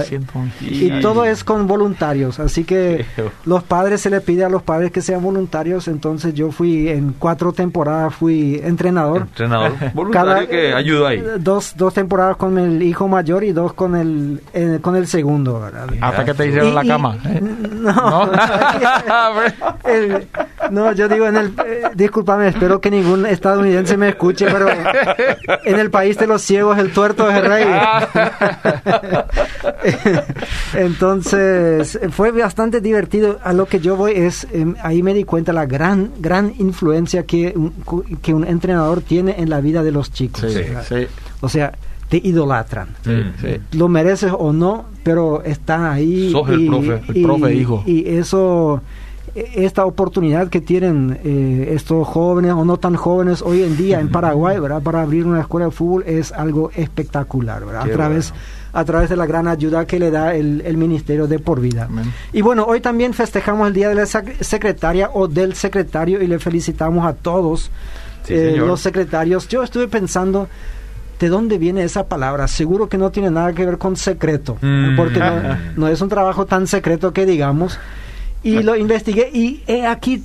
y 0.61 1.01
todo 1.01 1.25
es 1.25 1.43
con 1.43 1.67
voluntarios, 1.67 2.39
así 2.39 2.65
que 2.65 3.05
los 3.45 3.65
padres 3.65 4.01
se 4.01 4.11
le 4.11 4.21
pide 4.21 4.45
a 4.45 4.49
los 4.49 4.63
padres 4.63 4.93
que 4.93 5.03
sean 5.03 5.21
voluntarios, 5.23 5.89
entonces 5.89 6.33
yo 6.35 6.53
fui 6.53 6.89
en 6.89 7.15
cuatro 7.19 7.53
temporadas, 7.53 8.15
fui 8.15 8.61
entrenador. 8.63 9.23
Entrenador 9.23 9.73
voluntario 9.95 10.49
que 10.49 10.73
ayuda 10.73 11.09
ahí. 11.09 11.25
Dos, 11.41 11.75
dos 11.77 11.93
temporadas 11.93 12.37
con 12.37 12.57
el 12.59 12.83
hijo 12.83 13.09
mayor 13.09 13.43
y 13.43 13.53
dos 13.53 13.73
con 13.73 13.97
el, 13.97 14.41
con 14.81 14.95
el 14.95 15.09
segundo. 15.09 15.69
Hasta 16.01 16.25
que 16.25 16.35
te 16.35 16.49
hicieron 16.49 16.75
la 16.75 16.85
cama. 16.85 17.19
¿eh? 17.25 17.41
No, 17.87 18.27
no, 18.27 18.33
yo 20.95 21.09
digo 21.09 21.27
en 21.27 21.37
el... 21.37 21.47
Eh, 21.67 21.83
discúlpame, 21.95 22.49
espero 22.49 22.81
que 22.81 22.91
ningún 22.91 23.27
estadounidense 23.27 23.97
me 23.97 24.11
escuche, 24.11 24.47
pero 24.47 24.69
en 25.65 25.79
el 25.79 25.91
país 25.91 26.19
de 26.19 26.27
los 26.27 26.43
ciegos 26.43 26.79
el 26.79 26.93
tuerto 26.93 27.29
es 27.31 27.37
el 27.37 27.45
rey. 27.45 27.65
Entonces, 30.75 31.99
fue 32.11 32.33
bastante 32.33 32.81
divertido. 32.81 33.39
A 33.43 33.53
lo 33.53 33.67
que 33.67 33.81
yo 33.81 33.97
voy 33.97 34.13
es, 34.13 34.47
em, 34.53 34.75
ahí 34.83 35.03
me 35.03 35.15
di 35.15 35.25
cuenta 35.25 35.53
la 35.53 35.67
gran, 35.67 36.11
gran 36.19 36.53
influencia 36.59 37.25
que 37.25 37.53
un, 37.57 37.73
que 38.23 38.35
un 38.35 38.47
entrenador 38.47 39.01
tiene 39.01 39.37
en 39.39 39.51
la 39.51 39.61
vida 39.61 39.83
de 39.83 39.93
los 39.93 40.13
chicos. 40.13 40.45
O 41.41 41.49
sea, 41.49 41.73
te 42.09 42.19
idolatran. 42.19 42.89
Lo 43.73 43.89
mereces 43.89 44.33
o 44.37 44.53
no, 44.53 44.87
pero 45.03 45.43
están 45.43 45.85
ahí. 45.85 46.31
Sos 46.31 46.49
el 46.49 46.67
profe, 46.67 47.03
el 47.09 47.23
profe 47.23 47.55
hijo. 47.55 47.83
Y 47.87 48.09
eso 48.09 48.83
esta 49.37 49.85
oportunidad 49.85 50.49
que 50.49 50.61
tienen 50.61 51.19
eh, 51.23 51.73
estos 51.75 52.07
jóvenes 52.07 52.53
o 52.53 52.65
no 52.65 52.79
tan 52.79 52.97
jóvenes 52.97 53.43
hoy 53.43 53.63
en 53.63 53.77
día 53.77 54.01
en 54.01 54.11
Paraguay, 54.11 54.59
¿verdad? 54.59 54.83
Para 54.83 55.03
abrir 55.03 55.27
una 55.27 55.41
escuela 55.41 55.67
de 55.67 55.73
fútbol 55.73 56.05
es 56.07 56.33
algo 56.33 56.71
espectacular, 56.75 57.65
¿verdad? 57.65 57.83
a 57.83 57.93
través 57.93 58.33
a 58.73 58.85
través 58.85 59.09
de 59.09 59.17
la 59.17 59.25
gran 59.25 59.49
ayuda 59.49 59.87
que 59.87 59.99
le 59.99 60.11
da 60.11 60.35
el, 60.35 60.61
el 60.61 60.77
Ministerio 60.77 61.27
de 61.27 61.39
Por 61.39 61.61
Vida. 61.61 61.89
Y 62.35 62.43
bueno, 62.43 62.65
hoy 62.65 62.83
también 62.83 63.15
festejamos 63.15 63.69
el 63.69 63.73
Día 63.73 63.89
de 63.89 63.95
la 63.95 64.05
Secretaria 64.05 65.11
o 65.15 65.29
del 65.29 65.55
Secretario 65.55 66.23
y 66.23 66.27
le 66.27 66.39
felicitamos 66.39 67.07
a 67.07 67.15
todos 67.15 67.71
eh, 68.29 68.55
los 68.59 68.81
secretarios. 68.81 69.49
Yo 69.49 69.63
estuve 69.63 69.89
pensando, 69.89 70.49
¿de 71.19 71.29
dónde 71.31 71.57
viene 71.57 71.85
esa 71.85 72.07
palabra? 72.07 72.49
Seguro 72.49 72.87
que 72.89 72.99
no 72.99 73.11
tiene 73.11 73.31
nada 73.31 73.55
que 73.55 73.65
ver 73.65 73.79
con 73.79 73.97
secreto, 73.97 74.59
mm. 74.61 74.95
porque 74.95 75.21
no, 75.21 75.57
no, 75.77 75.89
es 75.89 76.03
un 76.03 76.11
trabajo 76.11 76.45
tan 76.45 76.67
secreto 76.67 77.15
que 77.15 77.25
digamos. 77.25 77.79
Y 78.47 78.63
lo 78.63 78.77
investigué 78.77 79.31
y 79.33 79.63
aquí 79.83 80.23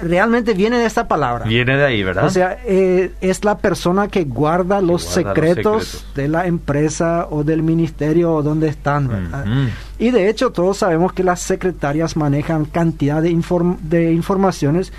realmente 0.00 0.54
viene 0.54 0.78
de 0.78 0.86
esta 0.86 1.06
palabra. 1.08 1.44
Viene 1.44 1.76
de 1.76 1.84
ahí, 1.84 2.02
¿verdad? 2.02 2.24
O 2.24 2.30
sea, 2.30 2.58
eh, 2.64 3.12
es 3.20 3.44
la 3.44 3.58
persona 3.58 4.08
que 4.08 4.24
guarda, 4.24 4.80
los, 4.80 5.02
secretos 5.02 6.06
de 6.14 6.28
la 6.28 6.46
empresa 6.46 7.28
o 7.30 7.44
del 7.44 7.62
ministerio 7.62 8.32
o 8.34 8.42
donde 8.42 8.68
están, 8.68 9.08
¿verdad? 9.08 9.44
Y 9.98 10.10
de 10.10 10.28
hecho 10.28 10.50
todos 10.50 10.78
sabemos 10.78 11.12
que 11.12 11.22
las 11.22 11.40
secretarias 11.40 12.16
manejan 12.16 12.64
cantidad 12.64 13.22
de, 13.22 13.36
de 13.82 14.12
informaciones 14.12 14.92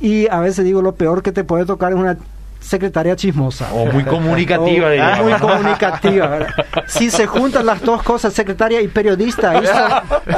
y 0.00 0.28
a 0.28 0.40
veces 0.40 0.64
digo 0.64 0.82
lo 0.82 0.96
peor 0.96 1.22
que 1.22 1.32
te 1.32 1.44
puede 1.44 1.64
tocar 1.64 1.92
es 1.92 1.98
una 1.98 2.18
secretaria 2.64 3.14
chismosa. 3.14 3.72
O 3.72 3.86
muy 3.86 4.04
comunicativa. 4.04 4.88
muy 5.22 5.32
comunicativa. 5.34 6.46
Si 6.86 7.10
se 7.10 7.26
juntan 7.26 7.66
las 7.66 7.82
dos 7.82 8.02
cosas, 8.02 8.32
secretaria 8.32 8.80
y 8.80 8.88
periodista, 8.88 9.50
ahí 9.50 9.64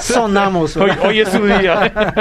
sonamos. 0.01 0.77
Hoy, 0.77 1.21
es 1.21 1.29
su 1.29 1.45
día. 1.45 1.93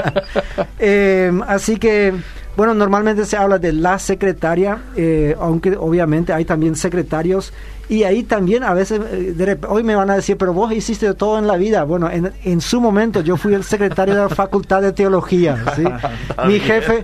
Eh, 0.78 1.32
así 1.48 1.78
que, 1.78 2.14
bueno, 2.56 2.74
normalmente 2.74 3.26
se 3.26 3.38
habla 3.38 3.58
de 3.58 3.72
la 3.74 3.98
secretaria, 3.98 4.78
eh, 4.96 5.36
aunque 5.40 5.76
obviamente 5.76 6.34
hay 6.34 6.46
también 6.46 6.76
secretarios. 6.76 7.54
Y 7.88 8.04
ahí 8.04 8.24
también 8.24 8.64
a 8.64 8.74
veces, 8.74 9.00
eh, 9.12 9.58
hoy 9.68 9.84
me 9.84 9.96
van 9.96 10.10
a 10.10 10.16
decir, 10.16 10.38
pero 10.38 10.54
vos 10.54 10.72
hiciste 10.72 11.14
todo 11.14 11.40
en 11.40 11.48
la 11.48 11.56
vida. 11.56 11.84
Bueno, 11.84 12.10
en, 12.10 12.32
en 12.44 12.62
su 12.62 12.82
momento 12.82 13.22
yo 13.22 13.38
fui 13.38 13.54
el 13.54 13.64
secretario 13.64 14.16
de 14.16 14.22
la 14.22 14.30
Facultad 14.30 14.82
de 14.82 14.92
Teología. 14.92 15.58
Mi 16.48 16.60
jefe, 16.60 17.04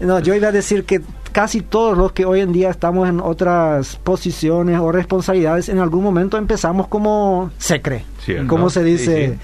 no, 0.00 0.18
yo 0.20 0.34
iba 0.34 0.48
a 0.48 0.52
decir 0.52 0.84
que 0.84 1.02
casi 1.34 1.62
todos 1.62 1.98
los 1.98 2.12
que 2.12 2.24
hoy 2.24 2.40
en 2.40 2.52
día 2.52 2.70
estamos 2.70 3.08
en 3.08 3.18
otras 3.18 3.96
posiciones 3.96 4.78
o 4.78 4.92
responsabilidades, 4.92 5.68
en 5.68 5.80
algún 5.80 6.04
momento 6.04 6.38
empezamos 6.38 6.86
como 6.86 7.50
secre, 7.58 8.04
como 8.46 8.70
se 8.70 8.84
dice. 8.84 9.38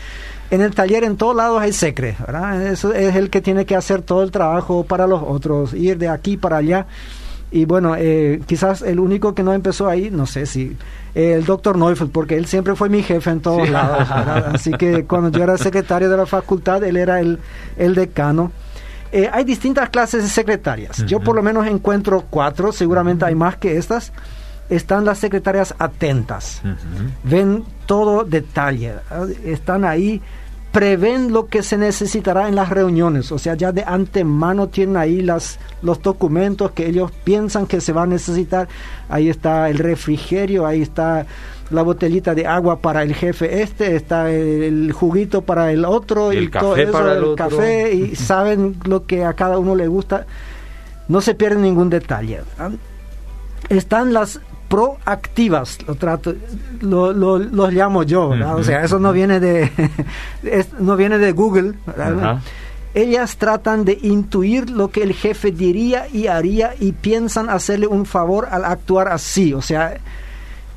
En 0.52 0.60
el 0.62 0.74
taller 0.74 1.04
en 1.04 1.16
todos 1.16 1.34
lados 1.36 1.60
hay 1.60 1.72
secre, 1.72 2.16
¿verdad? 2.18 2.66
Eso 2.66 2.92
es 2.92 3.14
el 3.16 3.28
que 3.28 3.40
tiene 3.40 3.66
que 3.66 3.76
hacer 3.76 4.02
todo 4.02 4.22
el 4.22 4.30
trabajo 4.30 4.84
para 4.84 5.06
los 5.06 5.22
otros, 5.22 5.74
ir 5.74 5.98
de 5.98 6.08
aquí 6.08 6.36
para 6.36 6.58
allá. 6.58 6.86
Y 7.52 7.64
bueno, 7.64 7.96
eh, 7.96 8.40
quizás 8.46 8.82
el 8.82 9.00
único 9.00 9.34
que 9.34 9.42
no 9.42 9.52
empezó 9.52 9.88
ahí, 9.88 10.10
no 10.10 10.26
sé 10.26 10.46
si 10.46 10.76
el 11.14 11.44
doctor 11.44 11.76
Neufeld, 11.76 12.12
porque 12.12 12.36
él 12.36 12.46
siempre 12.46 12.76
fue 12.76 12.88
mi 12.88 13.02
jefe 13.02 13.30
en 13.30 13.40
todos 13.40 13.68
lados. 13.68 14.08
Así 14.54 14.70
que 14.72 15.04
cuando 15.06 15.36
yo 15.36 15.42
era 15.42 15.58
secretario 15.58 16.08
de 16.08 16.16
la 16.16 16.26
facultad, 16.26 16.84
él 16.84 16.96
era 16.96 17.20
el, 17.20 17.40
el 17.76 17.96
decano. 17.96 18.52
Eh, 19.12 19.28
hay 19.32 19.44
distintas 19.44 19.90
clases 19.90 20.22
de 20.22 20.28
secretarias. 20.28 21.04
Yo 21.06 21.20
por 21.20 21.34
lo 21.34 21.42
menos 21.42 21.66
encuentro 21.66 22.24
cuatro, 22.30 22.72
seguramente 22.72 23.24
hay 23.24 23.34
más 23.34 23.56
que 23.56 23.76
estas. 23.76 24.12
Están 24.68 25.04
las 25.04 25.18
secretarias 25.18 25.74
atentas, 25.80 26.62
ven 27.24 27.64
todo 27.86 28.22
detalle, 28.22 28.94
están 29.44 29.84
ahí, 29.84 30.22
prevén 30.70 31.32
lo 31.32 31.48
que 31.48 31.64
se 31.64 31.76
necesitará 31.76 32.46
en 32.46 32.54
las 32.54 32.68
reuniones, 32.68 33.32
o 33.32 33.38
sea, 33.38 33.54
ya 33.54 33.72
de 33.72 33.82
antemano 33.82 34.68
tienen 34.68 34.96
ahí 34.96 35.22
las, 35.22 35.58
los 35.82 36.00
documentos 36.00 36.70
que 36.70 36.86
ellos 36.86 37.10
piensan 37.24 37.66
que 37.66 37.80
se 37.80 37.92
va 37.92 38.04
a 38.04 38.06
necesitar. 38.06 38.68
Ahí 39.08 39.28
está 39.28 39.68
el 39.68 39.78
refrigerio, 39.78 40.64
ahí 40.64 40.82
está 40.82 41.26
la 41.70 41.82
botellita 41.82 42.34
de 42.34 42.46
agua 42.46 42.80
para 42.80 43.02
el 43.02 43.14
jefe 43.14 43.62
este, 43.62 43.94
está 43.96 44.30
el 44.30 44.92
juguito 44.92 45.42
para 45.42 45.72
el 45.72 45.84
otro 45.84 46.32
y, 46.32 46.36
el 46.36 46.50
café 46.50 46.86
para 46.88 47.14
el, 47.14 47.34
café 47.36 47.92
y 47.92 48.16
saben 48.16 48.76
lo 48.84 49.06
que 49.06 49.24
a 49.24 49.34
cada 49.34 49.58
uno 49.58 49.74
le 49.74 49.86
gusta. 49.86 50.26
No 51.08 51.20
se 51.20 51.34
pierde 51.34 51.60
ningún 51.60 51.90
detalle. 51.90 52.40
Están 53.68 54.12
las 54.12 54.40
proactivas, 54.68 55.78
lo 55.86 55.96
trato, 55.96 56.32
lo, 56.80 57.12
lo, 57.12 57.38
los 57.38 57.72
llamo 57.72 58.04
yo, 58.04 58.28
¿verdad? 58.28 58.54
O 58.54 58.62
sea, 58.62 58.84
eso 58.84 59.00
no 59.00 59.12
viene 59.12 59.40
de, 59.40 59.70
no 60.78 60.96
viene 60.96 61.18
de 61.18 61.32
Google. 61.32 61.74
Ellas 62.94 63.36
tratan 63.36 63.84
de 63.84 63.98
intuir 64.02 64.70
lo 64.70 64.90
que 64.90 65.02
el 65.02 65.12
jefe 65.12 65.50
diría 65.50 66.06
y 66.12 66.28
haría 66.28 66.74
y 66.78 66.92
piensan 66.92 67.50
hacerle 67.50 67.86
un 67.88 68.06
favor 68.06 68.48
al 68.50 68.64
actuar 68.64 69.08
así. 69.08 69.54
O 69.54 69.62
sea, 69.62 69.96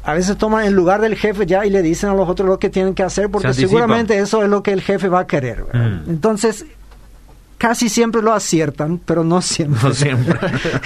a 0.03 0.13
veces 0.13 0.37
toman 0.37 0.65
el 0.65 0.73
lugar 0.73 1.01
del 1.01 1.15
jefe 1.15 1.45
ya 1.45 1.65
y 1.65 1.69
le 1.69 1.81
dicen 1.81 2.09
a 2.09 2.13
los 2.13 2.27
otros 2.27 2.47
lo 2.47 2.59
que 2.59 2.69
tienen 2.69 2.93
que 2.93 3.03
hacer 3.03 3.29
porque 3.29 3.53
seguramente 3.53 4.17
eso 4.19 4.43
es 4.43 4.49
lo 4.49 4.61
que 4.61 4.73
el 4.73 4.81
jefe 4.81 5.07
va 5.07 5.21
a 5.21 5.27
querer. 5.27 5.65
Mm. 5.73 6.09
Entonces, 6.09 6.65
casi 7.57 7.87
siempre 7.87 8.21
lo 8.21 8.33
aciertan, 8.33 8.97
pero 8.97 9.23
no 9.23 9.41
siempre. 9.41 9.81
No 9.81 9.93
siempre. 9.93 10.37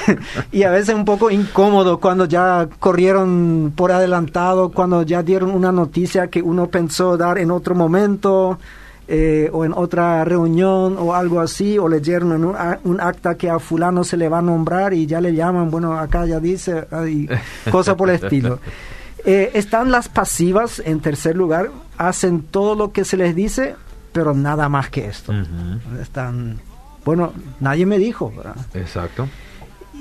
y 0.51 0.61
a 0.61 0.69
veces 0.69 0.93
un 0.93 1.05
poco 1.05 1.31
incómodo 1.31 1.99
cuando 1.99 2.25
ya 2.25 2.69
corrieron 2.79 3.73
por 3.75 3.91
adelantado, 3.91 4.69
cuando 4.69 5.01
ya 5.01 5.23
dieron 5.23 5.49
una 5.49 5.71
noticia 5.71 6.27
que 6.27 6.43
uno 6.43 6.67
pensó 6.67 7.17
dar 7.17 7.39
en 7.39 7.49
otro 7.49 7.73
momento 7.73 8.59
eh, 9.07 9.49
o 9.51 9.65
en 9.65 9.73
otra 9.73 10.23
reunión 10.25 10.97
o 10.99 11.15
algo 11.15 11.39
así, 11.39 11.79
o 11.79 11.89
leyeron 11.89 12.33
en 12.33 12.45
un, 12.83 13.01
acta 13.01 13.33
que 13.33 13.49
a 13.49 13.57
fulano 13.57 14.03
se 14.03 14.15
le 14.15 14.29
va 14.29 14.37
a 14.37 14.43
nombrar 14.43 14.93
y 14.93 15.07
ya 15.07 15.19
le 15.19 15.33
llaman, 15.33 15.71
bueno, 15.71 15.97
acá 15.97 16.27
ya 16.27 16.39
dice, 16.39 16.85
y 17.09 17.27
cosa 17.71 17.97
por 17.97 18.11
el 18.11 18.17
estilo. 18.17 18.59
Eh, 19.27 19.51
están 19.55 19.91
las 19.91 20.07
pasivas 20.07 20.81
en 20.85 21.01
tercer 21.01 21.35
lugar, 21.35 21.69
hacen 21.97 22.41
todo 22.43 22.75
lo 22.75 22.93
que 22.93 23.03
se 23.03 23.17
les 23.17 23.35
dice, 23.35 23.75
pero 24.13 24.33
nada 24.33 24.69
más 24.69 24.89
que 24.89 25.05
esto. 25.05 25.33
Están, 26.01 26.61
bueno, 27.03 27.33
nadie 27.59 27.85
me 27.85 27.99
dijo. 27.99 28.31
Exacto. 28.73 29.27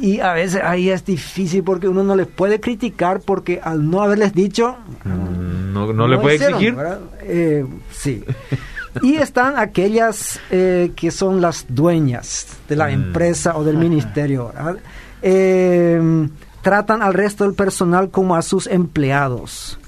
Y 0.00 0.20
a 0.20 0.32
veces 0.32 0.62
ahí 0.62 0.90
es 0.90 1.04
difícil 1.04 1.64
porque 1.64 1.88
uno 1.88 2.04
no 2.04 2.14
les 2.14 2.28
puede 2.28 2.60
criticar 2.60 3.20
porque 3.20 3.60
al 3.60 3.90
no 3.90 4.00
haberles 4.00 4.32
dicho... 4.32 4.76
Mm, 5.02 5.72
no, 5.72 6.06
le 6.06 6.18
puede 6.18 6.36
exigir. 6.36 6.76
Eh, 7.22 7.66
sí. 7.90 8.22
Y 9.02 9.16
están 9.16 9.58
aquellas 9.58 10.38
eh, 10.50 10.92
que 10.94 11.10
son 11.10 11.40
las 11.40 11.66
dueñas 11.68 12.46
de 12.68 12.76
la 12.76 12.86
mm. 12.86 12.92
empresa 12.92 13.56
o 13.56 13.64
del 13.64 13.76
ministerio. 13.76 14.52
Eh, 15.20 16.28
tratan 16.66 17.00
al 17.00 17.14
resto 17.14 17.44
del 17.44 17.54
personal 17.54 18.10
como 18.10 18.34
a 18.34 18.42
sus 18.42 18.66
empleados. 18.66 19.78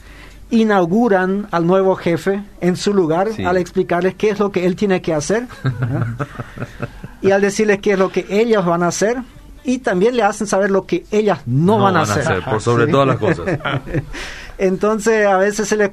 Inauguran 0.48 1.48
al 1.50 1.66
nuevo 1.66 1.96
jefe 1.96 2.44
en 2.60 2.76
su 2.76 2.94
lugar 2.94 3.30
al 3.44 3.56
explicarles 3.56 4.14
qué 4.14 4.30
es 4.30 4.38
lo 4.38 4.52
que 4.52 4.64
él 4.64 4.76
tiene 4.76 5.02
que 5.02 5.12
hacer 5.12 5.48
y 7.20 7.32
al 7.32 7.40
decirles 7.40 7.80
qué 7.80 7.94
es 7.94 7.98
lo 7.98 8.10
que 8.10 8.26
ellos 8.30 8.64
van 8.64 8.84
a 8.84 8.86
hacer 8.86 9.16
y 9.64 9.78
también 9.78 10.16
le 10.16 10.22
hacen 10.22 10.46
saber 10.46 10.70
lo 10.70 10.86
que 10.86 11.04
ellas 11.10 11.40
no, 11.46 11.80
van, 11.80 11.96
a, 11.96 12.02
hacer. 12.02 12.44
Por 12.44 12.60
sobre 12.60 12.86
todas 12.86 13.08
las 13.08 13.16
cosas. 13.16 13.58
Entonces 14.58 15.26
a 15.26 15.36
veces 15.36 15.66
se 15.66 15.76
les, 15.76 15.90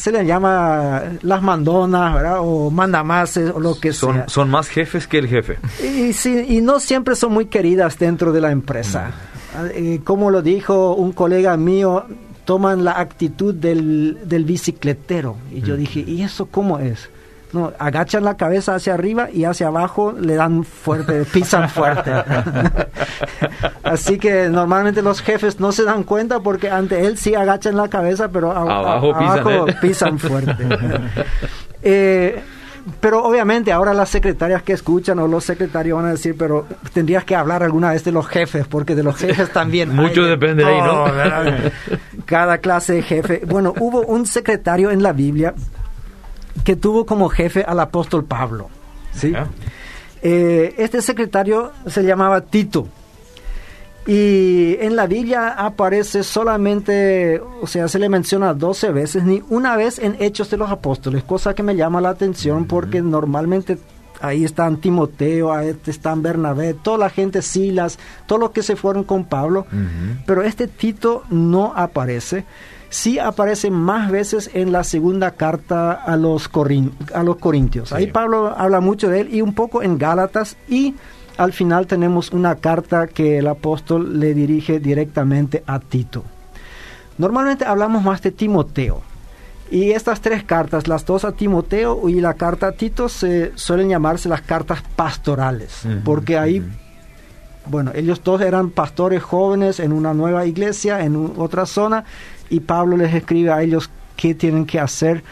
se 0.00 0.10
les 0.10 0.26
llama 0.26 1.04
las 1.22 1.42
mandonas, 1.42 2.12
¿verdad? 2.12 2.38
O 2.40 2.72
mandamases 2.72 3.52
o 3.54 3.60
lo 3.60 3.78
que 3.78 3.92
son, 3.92 4.16
sea. 4.16 4.28
Son 4.28 4.50
más 4.50 4.68
jefes 4.68 5.06
que 5.06 5.18
el 5.18 5.28
jefe. 5.28 5.60
Y, 5.80 6.12
sí, 6.12 6.44
y 6.48 6.60
no 6.60 6.80
siempre 6.80 7.14
son 7.14 7.32
muy 7.32 7.46
queridas 7.46 7.98
dentro 7.98 8.32
de 8.32 8.40
la 8.40 8.50
empresa. 8.50 9.10
Mm. 9.10 9.27
Eh, 9.66 10.00
como 10.04 10.30
lo 10.30 10.42
dijo 10.42 10.94
un 10.94 11.12
colega 11.12 11.56
mío, 11.56 12.04
toman 12.44 12.84
la 12.84 12.98
actitud 12.98 13.54
del, 13.54 14.18
del 14.24 14.44
bicicletero. 14.44 15.36
Y 15.52 15.60
yo 15.60 15.74
mm. 15.74 15.78
dije, 15.78 16.00
¿y 16.06 16.22
eso 16.22 16.46
cómo 16.46 16.78
es? 16.78 17.10
No, 17.52 17.72
agachan 17.78 18.24
la 18.24 18.36
cabeza 18.36 18.74
hacia 18.74 18.92
arriba 18.92 19.30
y 19.32 19.44
hacia 19.44 19.68
abajo 19.68 20.12
le 20.12 20.34
dan 20.34 20.64
fuerte, 20.64 21.24
pisan 21.32 21.68
fuerte. 21.68 22.10
Así 23.82 24.18
que 24.18 24.48
normalmente 24.50 25.00
los 25.00 25.22
jefes 25.22 25.58
no 25.58 25.72
se 25.72 25.84
dan 25.84 26.04
cuenta 26.04 26.40
porque 26.40 26.70
ante 26.70 27.06
él 27.06 27.16
sí 27.16 27.34
agachan 27.34 27.76
la 27.76 27.88
cabeza, 27.88 28.28
pero 28.28 28.52
abajo, 28.52 29.66
pisan, 29.80 30.18
fuerte. 30.18 30.56
Eh, 31.80 32.42
pero 33.00 33.24
obviamente 33.24 33.72
ahora 33.72 33.94
las 33.94 34.08
secretarias 34.08 34.62
que 34.62 34.72
escuchan 34.72 35.18
o 35.18 35.26
los 35.26 35.44
secretarios 35.44 35.96
van 35.96 36.06
a 36.06 36.10
decir, 36.12 36.36
pero 36.38 36.66
tendrías 36.92 37.24
que 37.24 37.34
hablar 37.34 37.62
alguna 37.62 37.92
vez 37.92 38.04
de 38.04 38.12
los 38.12 38.26
jefes, 38.26 38.66
porque 38.66 38.94
de 38.94 39.02
los 39.02 39.16
jefes 39.16 39.52
también. 39.52 39.88
Mucho 39.94 40.24
depende 40.24 40.64
de 40.64 40.70
ahí, 40.70 40.80
¿no? 40.80 41.04
Cada 42.26 42.58
clase 42.58 42.94
de 42.94 43.02
jefe. 43.02 43.42
Bueno, 43.46 43.74
hubo 43.78 44.02
un 44.02 44.26
secretario 44.26 44.90
en 44.90 45.02
la 45.02 45.12
Biblia 45.12 45.54
que 46.64 46.76
tuvo 46.76 47.06
como 47.06 47.28
jefe 47.28 47.64
al 47.64 47.80
apóstol 47.80 48.24
Pablo. 48.24 48.68
¿sí? 49.14 49.32
Eh, 50.22 50.74
este 50.78 51.02
secretario 51.02 51.72
se 51.86 52.02
llamaba 52.02 52.40
Tito. 52.42 52.88
Y 54.08 54.78
en 54.80 54.96
la 54.96 55.06
Biblia 55.06 55.50
aparece 55.50 56.22
solamente, 56.22 57.42
o 57.60 57.66
sea, 57.66 57.88
se 57.88 57.98
le 57.98 58.08
menciona 58.08 58.54
12 58.54 58.90
veces, 58.90 59.24
ni 59.24 59.42
una 59.50 59.76
vez 59.76 59.98
en 59.98 60.16
Hechos 60.18 60.48
de 60.48 60.56
los 60.56 60.70
Apóstoles, 60.70 61.24
cosa 61.24 61.52
que 61.52 61.62
me 61.62 61.76
llama 61.76 62.00
la 62.00 62.08
atención 62.08 62.64
porque 62.64 63.02
normalmente 63.02 63.76
ahí 64.22 64.44
están 64.44 64.78
Timoteo, 64.78 65.52
ahí 65.52 65.76
están 65.84 66.22
Bernabé, 66.22 66.72
toda 66.72 66.96
la 66.96 67.10
gente, 67.10 67.42
Silas, 67.42 67.98
todos 68.24 68.40
los 68.40 68.50
que 68.52 68.62
se 68.62 68.76
fueron 68.76 69.04
con 69.04 69.26
Pablo, 69.26 69.66
pero 70.24 70.42
este 70.42 70.68
Tito 70.68 71.24
no 71.28 71.74
aparece. 71.76 72.46
Sí 72.88 73.18
aparece 73.18 73.70
más 73.70 74.10
veces 74.10 74.50
en 74.54 74.72
la 74.72 74.84
segunda 74.84 75.32
carta 75.32 75.92
a 75.92 76.16
los, 76.16 76.50
a 77.12 77.22
los 77.22 77.36
Corintios. 77.36 77.92
Ahí 77.92 78.06
Pablo 78.06 78.54
habla 78.56 78.80
mucho 78.80 79.10
de 79.10 79.20
él 79.20 79.34
y 79.34 79.42
un 79.42 79.52
poco 79.52 79.82
en 79.82 79.98
Gálatas 79.98 80.56
y 80.66 80.94
al 81.38 81.52
final 81.52 81.86
tenemos 81.86 82.32
una 82.32 82.56
carta 82.56 83.06
que 83.06 83.38
el 83.38 83.46
apóstol 83.46 84.18
le 84.18 84.34
dirige 84.34 84.80
directamente 84.80 85.62
a 85.66 85.78
Tito. 85.78 86.24
Normalmente 87.16 87.64
hablamos 87.64 88.02
más 88.02 88.20
de 88.22 88.32
Timoteo. 88.32 89.02
Y 89.70 89.92
estas 89.92 90.20
tres 90.20 90.44
cartas, 90.44 90.88
las 90.88 91.04
dos 91.04 91.24
a 91.24 91.32
Timoteo 91.32 92.08
y 92.08 92.20
la 92.20 92.34
carta 92.34 92.68
a 92.68 92.72
Tito, 92.72 93.08
se 93.08 93.52
suelen 93.54 93.88
llamarse 93.88 94.28
las 94.28 94.40
cartas 94.40 94.82
pastorales, 94.96 95.82
porque 96.04 96.38
ahí, 96.38 96.64
bueno, 97.66 97.92
ellos 97.94 98.22
dos 98.24 98.40
eran 98.40 98.70
pastores 98.70 99.22
jóvenes 99.22 99.78
en 99.78 99.92
una 99.92 100.14
nueva 100.14 100.46
iglesia, 100.46 101.04
en 101.04 101.34
otra 101.36 101.66
zona, 101.66 102.04
y 102.48 102.60
Pablo 102.60 102.96
les 102.96 103.14
escribe 103.14 103.52
a 103.52 103.62
ellos 103.62 103.90
qué 104.16 104.34
tienen 104.34 104.64
que 104.64 104.80
hacer 104.80 105.22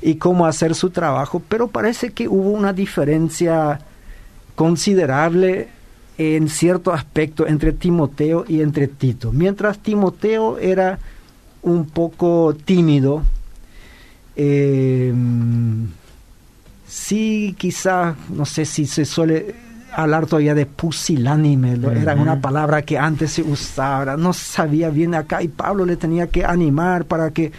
y 0.00 0.16
cómo 0.16 0.46
hacer 0.46 0.74
su 0.74 0.90
trabajo, 0.90 1.42
pero 1.46 1.68
parece 1.68 2.12
que 2.12 2.26
hubo 2.26 2.50
una 2.50 2.72
diferencia 2.72 3.80
considerable 4.54 5.68
en 6.16 6.48
cierto 6.48 6.92
aspecto 6.92 7.46
entre 7.46 7.72
Timoteo 7.72 8.44
y 8.46 8.60
entre 8.60 8.88
Tito. 8.88 9.32
Mientras 9.32 9.78
Timoteo 9.78 10.58
era 10.58 10.98
un 11.62 11.86
poco 11.86 12.54
tímido, 12.64 13.22
eh, 14.36 15.12
sí 16.86 17.54
quizá, 17.58 18.14
no 18.28 18.44
sé 18.44 18.64
si 18.64 18.86
se 18.86 19.04
suele 19.04 19.54
hablar 19.92 20.26
todavía 20.26 20.54
de 20.54 20.66
pusilánime, 20.66 21.78
era 22.00 22.14
una 22.14 22.40
palabra 22.40 22.82
que 22.82 22.98
antes 22.98 23.32
se 23.32 23.42
usaba, 23.42 24.16
no 24.16 24.32
sabía 24.32 24.90
bien 24.90 25.14
acá 25.14 25.42
y 25.42 25.48
Pablo 25.48 25.86
le 25.86 25.96
tenía 25.96 26.26
que 26.26 26.44
animar 26.44 27.04
para 27.04 27.30
que 27.30 27.52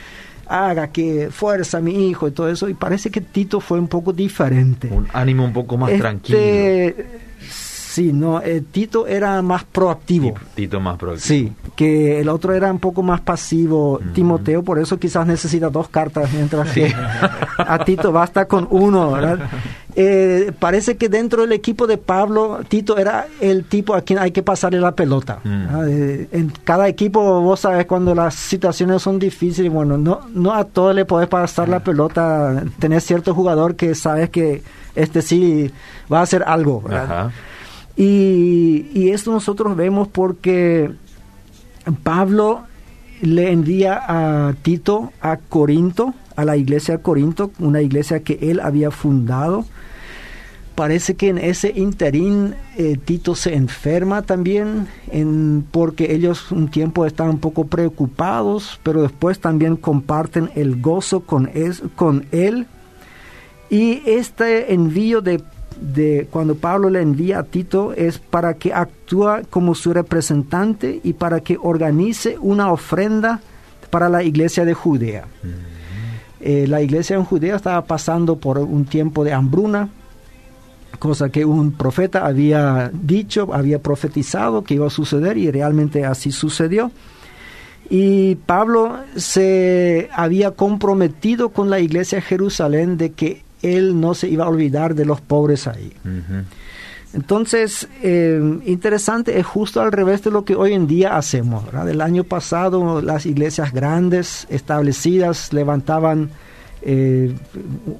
haga 0.47 0.87
que 0.91 1.29
fuerza 1.31 1.79
a 1.79 1.81
mi 1.81 2.09
hijo 2.09 2.27
y 2.27 2.31
todo 2.31 2.49
eso 2.49 2.69
y 2.69 2.73
parece 2.73 3.09
que 3.09 3.21
Tito 3.21 3.59
fue 3.59 3.79
un 3.79 3.87
poco 3.87 4.13
diferente. 4.13 4.87
Un 4.91 5.07
ánimo 5.13 5.45
un 5.45 5.53
poco 5.53 5.77
más 5.77 5.91
este, 5.91 6.01
tranquilo. 6.01 6.39
Sí, 7.95 8.11
no, 8.11 8.41
eh, 8.41 8.61
Tito 8.73 9.07
era 9.07 9.41
más 9.41 9.63
proactivo. 9.63 10.33
Tito 10.53 10.81
más 10.81 10.97
proactivo. 10.97 11.25
Sí, 11.25 11.53
que 11.77 12.19
el 12.19 12.27
otro 12.27 12.51
era 12.51 12.69
un 12.69 12.79
poco 12.79 13.01
más 13.03 13.21
pasivo, 13.21 14.01
Timoteo, 14.13 14.63
por 14.63 14.79
eso 14.79 14.99
quizás 14.99 15.25
necesita 15.25 15.69
dos 15.69 15.87
cartas, 15.87 16.29
mientras 16.33 16.73
que 16.73 16.93
a 17.57 17.85
Tito 17.85 18.11
basta 18.11 18.49
con 18.49 18.67
uno, 18.69 19.11
¿verdad? 19.13 19.39
Eh, 19.97 20.51
parece 20.59 20.97
que 20.97 21.07
dentro 21.07 21.43
del 21.43 21.53
equipo 21.53 21.87
de 21.87 21.97
Pablo, 21.97 22.59
Tito 22.67 22.97
era 22.97 23.27
el 23.39 23.63
tipo 23.63 23.95
a 23.95 24.01
quien 24.01 24.19
hay 24.19 24.31
que 24.31 24.43
pasarle 24.43 24.81
la 24.81 24.91
pelota. 24.91 25.39
Eh, 25.87 26.27
en 26.33 26.51
cada 26.65 26.89
equipo, 26.89 27.39
vos 27.39 27.61
sabes, 27.61 27.85
cuando 27.85 28.13
las 28.13 28.35
situaciones 28.35 29.01
son 29.01 29.19
difíciles, 29.19 29.71
bueno, 29.71 29.97
no, 29.97 30.19
no 30.33 30.53
a 30.53 30.65
todos 30.65 30.93
le 30.93 31.05
podés 31.05 31.29
pasar 31.29 31.69
la 31.69 31.79
pelota, 31.79 32.61
tenés 32.77 33.05
cierto 33.05 33.33
jugador 33.33 33.77
que 33.77 33.95
sabes 33.95 34.29
que 34.31 34.63
este 34.95 35.21
sí 35.21 35.71
va 36.11 36.19
a 36.19 36.23
hacer 36.23 36.43
algo, 36.45 36.81
¿verdad? 36.81 37.31
Y, 37.97 39.09
esto 39.09 39.31
nosotros 39.31 39.75
vemos 39.75 40.07
porque 40.07 40.91
Pablo 42.03 42.63
le 43.21 43.51
envía 43.51 44.01
a 44.07 44.53
Tito 44.61 45.13
a 45.21 45.37
Corinto, 45.37 46.13
a 46.35 46.43
la 46.43 46.57
iglesia 46.57 46.97
de 46.97 47.03
Corinto, 47.03 47.51
una 47.59 47.81
iglesia 47.81 48.21
que 48.21 48.37
él 48.41 48.59
había 48.59 48.91
fundado. 48.91 49.65
Parece 50.75 51.15
que 51.15 51.29
en 51.29 51.37
ese 51.37 51.71
interín 51.73 52.53
eh, 52.77 52.97
Tito 52.97 53.33
se 53.33 53.55
enferma 53.55 54.23
también, 54.23 54.87
en, 55.09 55.65
porque 55.71 56.13
ellos 56.13 56.51
un 56.51 56.67
tiempo 56.67 57.05
están 57.05 57.29
un 57.29 57.39
poco 57.39 57.67
preocupados, 57.67 58.81
pero 58.83 59.01
después 59.01 59.39
también 59.39 59.77
comparten 59.77 60.49
el 60.55 60.81
gozo 60.81 61.21
con, 61.21 61.49
es, 61.53 61.81
con 61.95 62.25
él. 62.33 62.67
Y 63.69 64.01
este 64.05 64.73
envío 64.73 65.21
de 65.21 65.41
de 65.79 66.27
cuando 66.31 66.55
Pablo 66.55 66.89
le 66.89 67.01
envía 67.01 67.39
a 67.39 67.43
Tito 67.43 67.93
es 67.93 68.19
para 68.19 68.55
que 68.55 68.73
actúe 68.73 69.43
como 69.49 69.75
su 69.75 69.93
representante 69.93 70.99
y 71.03 71.13
para 71.13 71.41
que 71.41 71.57
organice 71.61 72.37
una 72.39 72.71
ofrenda 72.71 73.41
para 73.89 74.09
la 74.09 74.23
iglesia 74.23 74.65
de 74.65 74.73
Judea. 74.73 75.25
Eh, 76.39 76.67
la 76.67 76.81
iglesia 76.81 77.15
en 77.15 77.23
Judea 77.23 77.55
estaba 77.55 77.85
pasando 77.85 78.35
por 78.37 78.57
un 78.57 78.85
tiempo 78.85 79.23
de 79.23 79.33
hambruna, 79.33 79.89
cosa 80.99 81.29
que 81.29 81.45
un 81.45 81.71
profeta 81.71 82.25
había 82.25 82.91
dicho, 82.93 83.53
había 83.53 83.79
profetizado 83.79 84.63
que 84.63 84.75
iba 84.75 84.87
a 84.87 84.89
suceder 84.89 85.37
y 85.37 85.49
realmente 85.51 86.05
así 86.05 86.31
sucedió. 86.31 86.91
Y 87.89 88.35
Pablo 88.35 88.97
se 89.15 90.09
había 90.13 90.51
comprometido 90.51 91.49
con 91.49 91.69
la 91.69 91.79
iglesia 91.79 92.17
de 92.17 92.23
Jerusalén 92.23 92.97
de 92.97 93.11
que 93.11 93.44
él 93.65 93.99
no 93.99 94.13
se 94.13 94.27
iba 94.27 94.45
a 94.45 94.49
olvidar 94.49 94.95
de 94.95 95.05
los 95.05 95.21
pobres 95.21 95.67
ahí. 95.67 95.91
Entonces, 97.13 97.87
eh, 98.03 98.59
interesante, 98.65 99.39
es 99.39 99.45
justo 99.45 99.79
al 99.79 99.91
revés 99.91 100.21
de 100.23 100.31
lo 100.31 100.43
que 100.43 100.55
hoy 100.55 100.73
en 100.73 100.85
día 100.85 101.15
hacemos. 101.15 101.63
El 101.87 102.01
año 102.01 102.25
pasado 102.25 103.01
las 103.01 103.25
iglesias 103.25 103.71
grandes, 103.71 104.45
establecidas, 104.49 105.53
levantaban, 105.53 106.29
eh, 106.81 107.33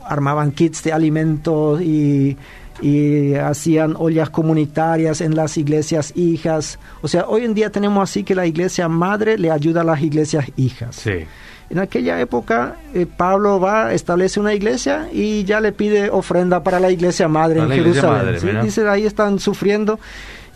armaban 0.06 0.52
kits 0.52 0.84
de 0.84 0.92
alimentos 0.92 1.82
y 1.82 2.38
y 2.82 3.36
hacían 3.36 3.96
ollas 3.98 4.30
comunitarias 4.30 5.22
en 5.22 5.36
las 5.36 5.58
iglesias 5.58 6.12
hijas. 6.16 6.80
O 7.02 7.08
sea, 7.08 7.26
hoy 7.28 7.46
en 7.46 7.54
día 7.54 7.70
tenemos 7.70 8.10
así 8.10 8.24
que 8.24 8.36
la 8.36 8.46
iglesia 8.46 8.88
madre 8.88 9.38
le 9.38 9.52
ayuda 9.52 9.82
a 9.82 9.84
las 9.84 10.02
iglesias 10.02 10.46
hijas. 10.58 10.96
Sí. 10.96 11.26
En 11.70 11.80
aquella 11.80 12.20
época, 12.20 12.76
eh, 12.94 13.06
Pablo 13.06 13.60
va, 13.60 13.94
establece 13.94 14.40
una 14.40 14.54
iglesia 14.54 15.10
y 15.12 15.44
ya 15.46 15.60
le 15.60 15.72
pide 15.72 16.10
ofrenda 16.10 16.64
para 16.64 16.80
la 16.80 16.92
iglesia 16.92 17.28
madre 17.28 17.60
en 17.60 17.70
Jerusalén. 17.70 18.62
Dice, 18.62 18.88
ahí 18.88 19.06
están 19.06 19.40
sufriendo. 19.40 20.00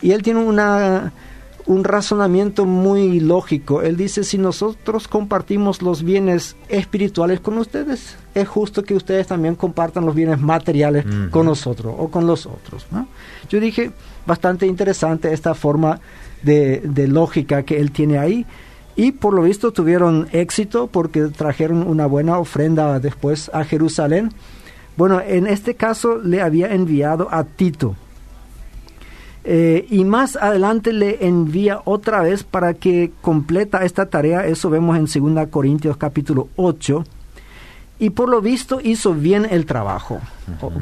Y 0.01 0.11
él 0.11 0.21
tiene 0.21 0.39
una 0.39 1.11
un 1.69 1.83
razonamiento 1.83 2.65
muy 2.65 3.19
lógico. 3.19 3.83
Él 3.83 3.95
dice, 3.95 4.23
si 4.23 4.39
nosotros 4.39 5.07
compartimos 5.07 5.83
los 5.83 6.01
bienes 6.01 6.55
espirituales 6.67 7.41
con 7.41 7.59
ustedes, 7.59 8.17
es 8.33 8.47
justo 8.47 8.83
que 8.83 8.95
ustedes 8.95 9.27
también 9.27 9.53
compartan 9.53 10.03
los 10.03 10.15
bienes 10.15 10.39
materiales 10.39 11.05
con 11.29 11.45
nosotros 11.45 11.93
o 11.95 12.09
con 12.09 12.25
los 12.25 12.47
otros. 12.47 12.87
Yo 13.49 13.59
dije, 13.59 13.91
bastante 14.25 14.65
interesante 14.65 15.31
esta 15.31 15.53
forma 15.53 15.99
de, 16.41 16.81
de 16.83 17.07
lógica 17.07 17.61
que 17.61 17.79
él 17.79 17.91
tiene 17.91 18.17
ahí. 18.17 18.47
Y 18.99 19.13
por 19.13 19.33
lo 19.33 19.43
visto 19.43 19.71
tuvieron 19.71 20.27
éxito 20.33 20.87
porque 20.87 21.27
trajeron 21.27 21.87
una 21.87 22.05
buena 22.05 22.37
ofrenda 22.37 22.99
después 22.99 23.49
a 23.53 23.63
Jerusalén. 23.63 24.33
Bueno, 24.97 25.21
en 25.21 25.47
este 25.47 25.75
caso 25.75 26.17
le 26.17 26.41
había 26.41 26.73
enviado 26.73 27.29
a 27.31 27.45
Tito 27.45 27.95
eh, 29.45 29.87
y 29.89 30.03
más 30.03 30.35
adelante 30.35 30.91
le 30.91 31.25
envía 31.25 31.79
otra 31.85 32.23
vez 32.23 32.43
para 32.43 32.73
que 32.73 33.13
completa 33.21 33.85
esta 33.85 34.07
tarea, 34.07 34.45
eso 34.45 34.69
vemos 34.69 34.97
en 34.97 35.35
2 35.35 35.47
Corintios 35.47 35.95
capítulo 35.95 36.49
8, 36.57 37.05
y 37.99 38.09
por 38.09 38.27
lo 38.27 38.41
visto 38.41 38.81
hizo 38.83 39.13
bien 39.13 39.47
el 39.49 39.65
trabajo. 39.65 40.19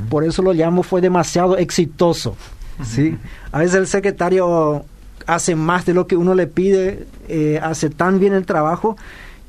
Por 0.10 0.24
eso 0.24 0.42
lo 0.42 0.54
llamo, 0.54 0.82
fue 0.82 1.02
demasiado 1.02 1.56
exitoso. 1.56 2.36
¿sí? 2.84 3.16
A 3.52 3.60
veces 3.60 3.76
el 3.76 3.88
secretario 3.88 4.86
hace 5.28 5.56
más 5.56 5.86
de 5.86 5.94
lo 5.94 6.08
que 6.08 6.16
uno 6.16 6.34
le 6.34 6.48
pide, 6.48 7.06
eh, 7.28 7.60
hace 7.62 7.90
tan 7.90 8.20
bien 8.20 8.34
el 8.34 8.46
trabajo 8.46 8.98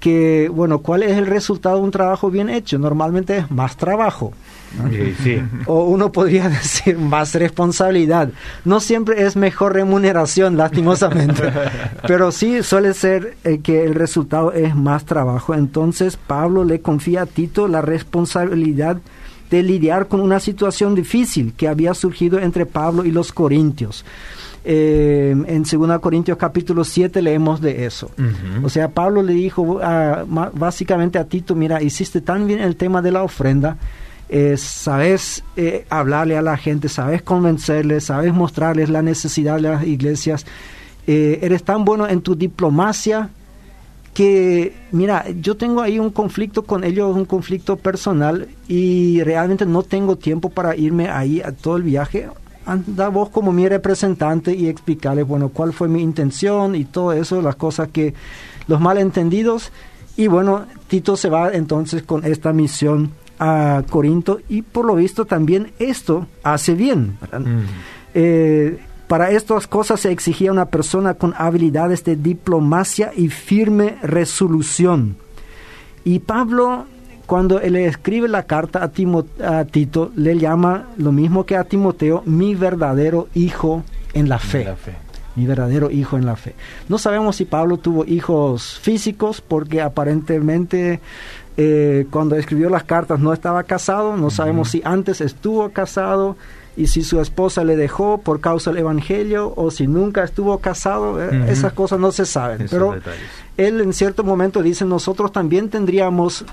que, 0.00 0.48
bueno, 0.52 0.78
¿cuál 0.78 1.02
es 1.02 1.16
el 1.16 1.26
resultado 1.26 1.76
de 1.76 1.82
un 1.82 1.90
trabajo 1.90 2.30
bien 2.30 2.48
hecho? 2.48 2.78
Normalmente 2.78 3.38
es 3.38 3.50
más 3.50 3.76
trabajo. 3.76 4.32
O 5.66 5.84
uno 5.84 6.12
podría 6.12 6.48
decir 6.48 6.98
más 6.98 7.34
responsabilidad. 7.34 8.30
No 8.64 8.80
siempre 8.80 9.24
es 9.24 9.34
mejor 9.34 9.74
remuneración, 9.74 10.56
lastimosamente. 10.56 11.42
pero 12.06 12.30
sí 12.32 12.62
suele 12.62 12.92
ser 12.92 13.36
eh, 13.44 13.60
que 13.62 13.84
el 13.84 13.94
resultado 13.94 14.52
es 14.52 14.74
más 14.74 15.04
trabajo. 15.04 15.54
Entonces 15.54 16.16
Pablo 16.16 16.64
le 16.64 16.80
confía 16.80 17.22
a 17.22 17.26
Tito 17.26 17.66
la 17.66 17.80
responsabilidad 17.80 18.98
de 19.50 19.62
lidiar 19.62 20.08
con 20.08 20.20
una 20.20 20.40
situación 20.40 20.94
difícil 20.94 21.54
que 21.56 21.68
había 21.68 21.94
surgido 21.94 22.38
entre 22.38 22.66
Pablo 22.66 23.04
y 23.04 23.10
los 23.10 23.32
corintios. 23.32 24.04
Eh, 24.64 25.34
en 25.46 25.62
2 25.62 26.00
Corintios 26.00 26.36
capítulo 26.36 26.84
7 26.84 27.22
leemos 27.22 27.60
de 27.60 27.86
eso. 27.86 28.10
O 28.62 28.68
sea, 28.68 28.88
Pablo 28.88 29.22
le 29.22 29.32
dijo 29.32 29.80
básicamente 30.54 31.18
a 31.18 31.24
Tito, 31.24 31.54
mira, 31.54 31.82
hiciste 31.82 32.20
tan 32.20 32.46
bien 32.46 32.60
el 32.60 32.76
tema 32.76 33.00
de 33.02 33.12
la 33.12 33.22
ofrenda 33.22 33.76
eh, 34.30 34.58
sabes 34.58 35.42
eh, 35.56 35.86
hablarle 35.88 36.36
a 36.36 36.42
la 36.42 36.58
gente, 36.58 36.90
sabes 36.90 37.22
convencerles, 37.22 38.04
sabes 38.04 38.34
mostrarles 38.34 38.90
la 38.90 39.00
necesidad 39.00 39.56
de 39.56 39.62
las 39.62 39.84
iglesias. 39.84 40.44
Eh, 41.06 41.38
eres 41.42 41.62
tan 41.62 41.84
bueno 41.84 42.06
en 42.06 42.20
tu 42.20 42.36
diplomacia 42.36 43.30
que, 44.12 44.74
mira, 44.92 45.24
yo 45.40 45.56
tengo 45.56 45.80
ahí 45.80 45.98
un 45.98 46.10
conflicto 46.10 46.64
con 46.64 46.84
ellos, 46.84 47.16
un 47.16 47.24
conflicto 47.24 47.76
personal 47.76 48.48
y 48.66 49.22
realmente 49.22 49.64
no 49.64 49.82
tengo 49.82 50.16
tiempo 50.16 50.50
para 50.50 50.76
irme 50.76 51.08
ahí 51.08 51.40
a 51.40 51.52
todo 51.52 51.76
el 51.78 51.84
viaje. 51.84 52.28
Anda 52.68 53.08
vos 53.08 53.30
como 53.30 53.50
mi 53.52 53.68
representante 53.68 54.54
y 54.54 54.68
explicarles, 54.68 55.26
bueno, 55.26 55.48
cuál 55.48 55.72
fue 55.72 55.88
mi 55.88 56.02
intención 56.02 56.74
y 56.74 56.84
todo 56.84 57.12
eso, 57.12 57.40
las 57.42 57.56
cosas 57.56 57.88
que, 57.88 58.14
los 58.66 58.80
malentendidos. 58.80 59.72
Y 60.16 60.26
bueno, 60.26 60.66
Tito 60.86 61.16
se 61.16 61.28
va 61.28 61.50
entonces 61.52 62.02
con 62.02 62.24
esta 62.24 62.52
misión 62.52 63.12
a 63.38 63.82
Corinto 63.88 64.40
y 64.48 64.62
por 64.62 64.84
lo 64.84 64.94
visto 64.94 65.24
también 65.24 65.72
esto 65.78 66.26
hace 66.42 66.74
bien. 66.74 67.18
Mm. 67.32 67.62
Eh, 68.14 68.78
para 69.06 69.30
estas 69.30 69.66
cosas 69.66 70.00
se 70.00 70.12
exigía 70.12 70.52
una 70.52 70.66
persona 70.66 71.14
con 71.14 71.34
habilidades 71.36 72.04
de 72.04 72.16
diplomacia 72.16 73.12
y 73.16 73.28
firme 73.28 73.96
resolución. 74.02 75.16
Y 76.04 76.18
Pablo, 76.18 76.86
cuando 77.28 77.60
le 77.60 77.84
escribe 77.84 78.26
la 78.26 78.44
carta 78.44 78.78
a, 78.82 79.58
a 79.58 79.64
Tito, 79.66 80.10
le 80.16 80.38
llama 80.38 80.86
lo 80.96 81.12
mismo 81.12 81.44
que 81.44 81.56
a 81.56 81.64
Timoteo, 81.64 82.22
mi 82.24 82.54
verdadero 82.54 83.28
hijo 83.34 83.84
en 84.14 84.30
la 84.30 84.38
fe. 84.38 84.66
Mi 85.36 85.44
verdadero 85.44 85.90
hijo 85.90 86.16
en 86.16 86.24
la 86.24 86.36
fe. 86.36 86.54
No 86.88 86.96
sabemos 86.96 87.36
si 87.36 87.44
Pablo 87.44 87.76
tuvo 87.76 88.06
hijos 88.06 88.78
físicos, 88.80 89.42
porque 89.42 89.82
aparentemente 89.82 91.00
eh, 91.58 92.06
cuando 92.10 92.34
escribió 92.34 92.70
las 92.70 92.84
cartas 92.84 93.20
no 93.20 93.34
estaba 93.34 93.62
casado, 93.64 94.16
no 94.16 94.30
sabemos 94.30 94.70
si 94.70 94.80
antes 94.82 95.20
estuvo 95.20 95.68
casado 95.68 96.34
y 96.78 96.86
si 96.86 97.02
su 97.02 97.20
esposa 97.20 97.62
le 97.62 97.76
dejó 97.76 98.22
por 98.22 98.40
causa 98.40 98.70
del 98.70 98.78
Evangelio 98.78 99.52
o 99.54 99.70
si 99.70 99.86
nunca 99.86 100.24
estuvo 100.24 100.60
casado, 100.60 101.22
eh, 101.22 101.52
esas 101.52 101.74
cosas 101.74 102.00
no 102.00 102.10
se 102.10 102.24
saben. 102.24 102.68
Pero 102.70 102.96
él 103.58 103.82
en 103.82 103.92
cierto 103.92 104.24
momento 104.24 104.62
dice, 104.62 104.86
nosotros 104.86 105.30
también 105.30 105.68
tendríamos 105.68 106.46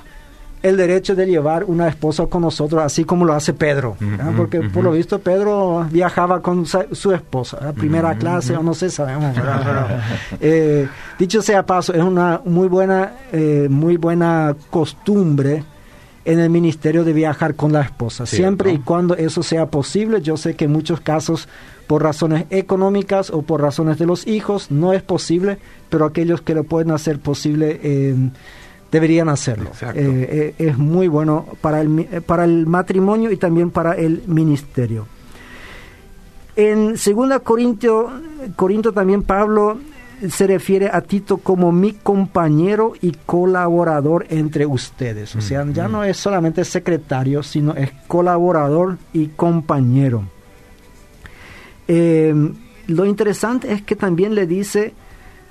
el 0.66 0.78
derecho 0.78 1.14
de 1.16 1.28
llevar 1.28 1.64
una 1.66 1.88
esposa 1.88 2.26
con 2.26 2.42
nosotros, 2.42 2.82
así 2.82 3.04
como 3.06 3.24
lo 3.24 3.34
hace 3.34 3.54
Pedro, 3.54 3.96
porque 4.36 4.62
por 4.62 4.84
lo 4.84 4.94
visto 4.94 5.20
Pedro 5.20 5.86
viajaba 5.92 6.42
con 6.42 6.66
su 6.66 7.12
esposa, 7.12 7.72
primera 7.74 8.16
clase 8.16 8.58
o 8.58 8.64
no 8.64 8.74
sé, 8.74 8.90
sabemos. 8.90 9.38
Eh, 10.42 10.88
dicho 11.20 11.44
sea 11.44 11.64
paso, 11.68 11.94
es 11.94 12.02
una 12.02 12.42
muy 12.46 12.68
buena, 12.68 13.14
eh, 13.32 13.68
muy 13.70 13.98
buena 13.98 14.56
costumbre 14.72 15.64
en 16.26 16.40
el 16.40 16.50
ministerio 16.50 17.04
de 17.04 17.14
viajar 17.14 17.54
con 17.54 17.72
la 17.72 17.82
esposa, 17.82 18.26
siempre 18.26 18.74
y 18.74 18.80
cuando 18.80 19.16
eso 19.16 19.44
sea 19.44 19.68
posible. 19.68 20.24
Yo 20.24 20.36
sé 20.36 20.56
que 20.56 20.66
en 20.66 20.72
muchos 20.72 21.00
casos 21.00 21.48
por 21.86 22.02
razones 22.02 22.46
económicas 22.50 23.30
o 23.30 23.44
por 23.44 23.62
razones 23.62 24.00
de 24.00 24.08
los 24.08 24.26
hijos 24.26 24.72
no 24.72 24.94
es 24.94 25.04
posible, 25.04 25.60
pero 25.90 26.06
aquellos 26.06 26.42
que 26.42 26.56
lo 26.56 26.64
pueden 26.64 26.90
hacer 26.90 27.20
posible 27.20 27.80
eh, 27.84 28.16
deberían 28.96 29.28
hacerlo. 29.28 29.72
Eh, 29.94 30.54
eh, 30.58 30.70
es 30.70 30.78
muy 30.78 31.10
bueno 31.10 31.46
para 31.60 31.82
el, 31.82 32.00
eh, 32.00 32.22
para 32.26 32.46
el 32.46 32.66
matrimonio 32.66 33.30
y 33.30 33.36
también 33.36 33.70
para 33.70 33.92
el 33.92 34.24
ministerio. 34.26 35.06
En 36.56 36.94
2 36.94 37.40
Corinto, 37.44 38.10
Corinto 38.56 38.94
también 38.94 39.24
Pablo 39.24 39.78
se 40.30 40.48
refiere 40.48 40.90
a 40.90 41.02
Tito 41.02 41.40
como 41.40 41.74
mi 41.74 41.92
compañero 41.92 42.94
y 43.02 43.12
colaborador 43.26 44.28
entre 44.30 44.66
ustedes. 44.66 45.36
O 45.36 45.42
sea, 45.42 45.66
ya 45.74 45.90
no 45.90 46.06
es 46.06 46.16
solamente 46.16 46.64
secretario, 46.64 47.44
sino 47.44 47.74
es 47.74 47.92
colaborador 48.08 48.98
y 49.12 49.28
compañero. 49.28 50.24
lo 51.90 53.06
interesante 53.06 53.74
es 53.74 53.82
que 53.82 53.98
también 53.98 54.36
le 54.36 54.48
dice 54.48 54.94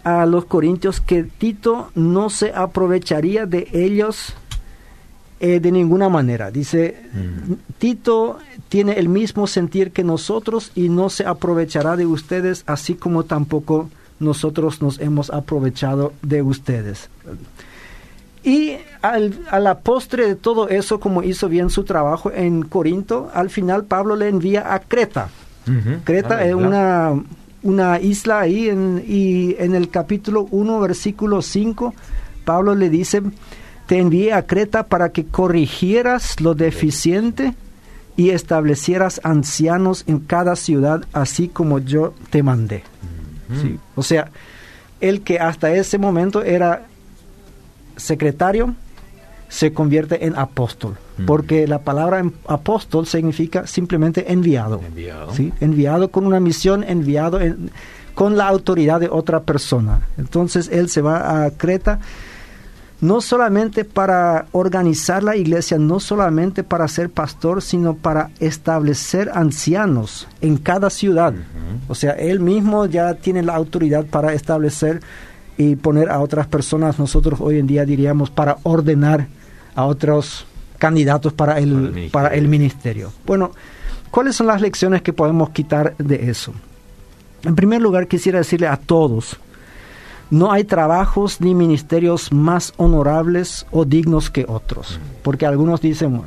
a 0.05 0.27
los 0.27 0.45
corintios 0.45 1.01
que 1.01 1.25
Tito 1.25 1.90
no 1.95 2.31
se 2.31 2.53
aprovecharía 2.53 3.47
de 3.47 3.69
ellos 3.73 4.35
eh, 5.40 5.61
de 5.61 5.73
ninguna 5.73 6.09
manera. 6.09 6.51
Dice, 6.51 6.97
Tito 7.79 8.38
tiene 8.69 8.93
el 8.95 9.09
mismo 9.09 9.47
sentir 9.47 9.90
que 9.90 10.05
nosotros 10.05 10.71
y 10.75 10.88
no 10.88 11.11
se 11.11 11.27
aprovechará 11.27 11.97
de 11.97 12.07
ustedes, 12.07 12.62
así 12.67 12.95
como 12.95 13.25
tampoco 13.25 13.90
nosotros 14.21 14.81
nos 14.81 15.01
hemos 15.01 15.31
aprovechado 15.31 16.12
de 16.23 16.43
ustedes. 16.43 17.09
Y 18.45 18.77
a 19.01 19.59
la 19.59 19.79
postre 19.81 20.27
de 20.27 20.37
todo 20.37 20.69
eso, 20.69 21.01
como 21.01 21.23
hizo 21.23 21.49
bien 21.49 21.71
su 21.71 21.85
trabajo 21.85 22.31
en 22.31 22.62
Corinto, 22.62 23.31
al 23.33 23.49
final 23.49 23.85
Pablo 23.85 24.17
le 24.17 24.29
envía 24.29 24.75
a 24.75 24.81
Creta. 24.81 25.31
Creta 26.05 26.37
ah, 26.37 26.45
es 26.45 26.55
una, 26.55 27.23
una 27.64 27.98
isla 27.98 28.40
ahí 28.40 28.68
en, 28.68 29.03
y 29.07 29.57
en 29.59 29.74
el 29.74 29.90
capítulo 29.90 30.46
1, 30.50 30.81
versículo 30.81 31.42
5, 31.42 31.94
Pablo 32.44 32.74
le 32.74 32.90
dice, 32.90 33.22
te 33.87 33.98
envié 33.98 34.33
a 34.33 34.46
Creta 34.46 34.87
para 34.87 35.09
que 35.09 35.24
corrigieras 35.24 36.40
lo 36.40 36.55
deficiente 36.55 37.55
y 38.16 38.31
establecieras 38.31 39.20
ancianos 39.24 40.05
en 40.07 40.20
cada 40.20 40.57
ciudad, 40.57 41.05
así 41.12 41.48
como 41.48 41.81
yo 41.81 42.14
te 42.31 42.42
mandé. 42.42 42.85
O 43.96 44.03
sea, 44.03 44.31
el 45.00 45.22
que 45.22 45.38
hasta 45.38 45.72
ese 45.72 45.98
momento 45.98 46.42
era 46.42 46.87
secretario 47.96 48.74
se 49.55 49.73
convierte 49.73 50.27
en 50.27 50.37
apóstol, 50.37 50.97
porque 51.27 51.69
la 51.69 51.79
palabra 51.79 52.25
apóstol 52.49 53.07
significa 53.07 53.69
simplemente 53.69 54.33
enviado, 54.33 54.81
enviado, 54.85 55.33
¿sí? 55.33 55.53
enviado 55.61 56.11
con 56.11 56.27
una 56.27 56.40
misión, 56.40 56.83
enviado 56.83 57.38
con 58.17 58.37
la 58.37 58.49
autoridad 58.49 58.99
de 58.99 59.09
otra 59.09 59.45
persona. 59.45 60.09
Entonces 60.19 60.69
él 60.73 60.88
se 60.88 61.03
va 61.03 61.45
a 61.45 61.51
Creta 61.53 62.01
no 63.01 63.21
solamente 63.21 63.85
para 63.85 64.47
organizar 64.51 65.23
la 65.23 65.37
iglesia, 65.37 65.79
no 65.79 66.01
solamente 66.01 66.64
para 66.64 66.88
ser 66.88 67.11
pastor, 67.11 67.62
sino 67.62 67.95
para 67.95 68.31
establecer 68.40 69.31
ancianos 69.35 70.27
en 70.40 70.57
cada 70.57 70.90
ciudad. 70.90 71.33
O 71.87 71.95
sea, 71.95 72.11
él 72.12 72.40
mismo 72.40 72.87
ya 72.87 73.14
tiene 73.14 73.45
la 73.45 73.55
autoridad 73.55 74.05
para 74.05 74.33
establecer 74.33 75.01
y 75.57 75.77
poner 75.77 76.11
a 76.11 76.19
otras 76.19 76.49
personas, 76.49 76.99
nosotros 76.99 77.40
hoy 77.40 77.61
en 77.61 77.69
día 77.69 77.85
diríamos, 77.85 78.31
para 78.31 78.57
ordenar 78.64 79.29
a 79.75 79.85
otros 79.85 80.47
candidatos 80.79 81.33
para 81.33 81.59
el, 81.59 82.11
para 82.13 82.35
el 82.35 82.49
ministerio. 82.49 83.13
Bueno, 83.27 83.53
¿cuáles 84.11 84.37
son 84.37 84.47
las 84.47 84.61
lecciones 84.61 85.03
que 85.03 85.13
podemos 85.13 85.51
quitar 85.51 85.97
de 85.97 86.31
eso? 86.31 86.53
En 87.43 87.55
primer 87.55 87.81
lugar, 87.81 88.09
quisiera 88.09 88.39
decirle 88.39 88.67
a 88.69 88.77
todos, 88.77 89.39
no 90.31 90.51
hay 90.51 90.65
trabajos 90.65 91.41
ni 91.41 91.55
ministerios 91.55 92.33
más 92.33 92.73
honorables 92.77 93.67
o 93.71 93.85
dignos 93.85 94.31
que 94.31 94.47
otros, 94.49 94.99
porque 95.23 95.47
algunos 95.47 95.81
dicen, 95.81 96.23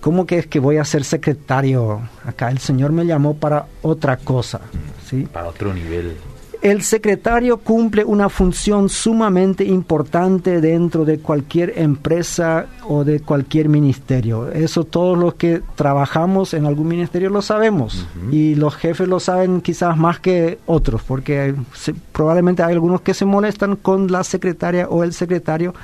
¿cómo 0.00 0.26
que 0.26 0.38
es 0.38 0.46
que 0.46 0.60
voy 0.60 0.76
a 0.76 0.84
ser 0.84 1.04
secretario? 1.04 2.00
Acá 2.24 2.50
el 2.50 2.58
Señor 2.58 2.92
me 2.92 3.04
llamó 3.04 3.34
para 3.34 3.66
otra 3.82 4.16
cosa, 4.16 4.60
¿sí? 5.08 5.26
Para 5.32 5.48
otro 5.48 5.74
nivel. 5.74 6.16
El 6.60 6.82
secretario 6.82 7.58
cumple 7.58 8.04
una 8.04 8.28
función 8.28 8.88
sumamente 8.88 9.64
importante 9.64 10.60
dentro 10.60 11.04
de 11.04 11.20
cualquier 11.20 11.78
empresa 11.78 12.66
o 12.88 13.04
de 13.04 13.20
cualquier 13.20 13.68
ministerio. 13.68 14.50
Eso 14.50 14.82
todos 14.82 15.16
los 15.16 15.34
que 15.34 15.62
trabajamos 15.76 16.54
en 16.54 16.66
algún 16.66 16.88
ministerio 16.88 17.30
lo 17.30 17.42
sabemos 17.42 18.08
y 18.32 18.56
los 18.56 18.74
jefes 18.74 19.06
lo 19.06 19.20
saben 19.20 19.60
quizás 19.60 19.96
más 19.96 20.18
que 20.18 20.58
otros 20.66 21.02
porque 21.04 21.54
probablemente 22.10 22.64
hay 22.64 22.72
algunos 22.72 23.02
que 23.02 23.14
se 23.14 23.24
molestan 23.24 23.76
con 23.76 24.10
la 24.10 24.24
secretaria 24.24 24.88
o 24.88 25.04
el 25.04 25.12
secretario 25.12 25.74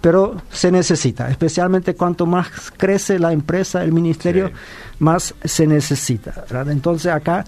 pero 0.00 0.40
se 0.52 0.70
necesita, 0.70 1.28
especialmente 1.28 1.96
cuanto 1.96 2.24
más 2.24 2.72
crece 2.76 3.18
la 3.18 3.32
empresa, 3.32 3.82
el 3.82 3.92
ministerio, 3.92 4.52
más 5.00 5.34
se 5.42 5.66
necesita. 5.66 6.44
Entonces 6.68 7.10
acá 7.10 7.44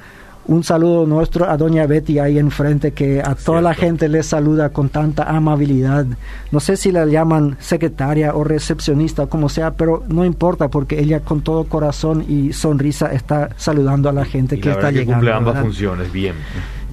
un 0.50 0.64
saludo 0.64 1.06
nuestro 1.06 1.48
a 1.48 1.56
doña 1.56 1.86
Betty 1.86 2.18
ahí 2.18 2.36
enfrente 2.36 2.90
que 2.90 3.22
a 3.22 3.36
toda 3.36 3.60
la 3.60 3.72
gente 3.72 4.08
le 4.08 4.24
saluda 4.24 4.70
con 4.70 4.88
tanta 4.88 5.22
amabilidad. 5.22 6.06
No 6.50 6.58
sé 6.58 6.76
si 6.76 6.90
la 6.90 7.06
llaman 7.06 7.56
secretaria 7.60 8.34
o 8.34 8.42
recepcionista 8.42 9.22
o 9.22 9.28
como 9.28 9.48
sea, 9.48 9.70
pero 9.70 10.02
no 10.08 10.24
importa 10.24 10.66
porque 10.66 10.98
ella 10.98 11.20
con 11.20 11.42
todo 11.42 11.64
corazón 11.64 12.24
y 12.28 12.52
sonrisa 12.52 13.12
está 13.12 13.50
saludando 13.56 14.08
a 14.08 14.12
la 14.12 14.24
gente 14.24 14.58
que 14.58 14.72
está 14.72 14.90
llegando. 14.90 15.14
Cumple 15.14 15.32
ambas 15.32 15.60
funciones 15.60 16.10
bien. 16.10 16.34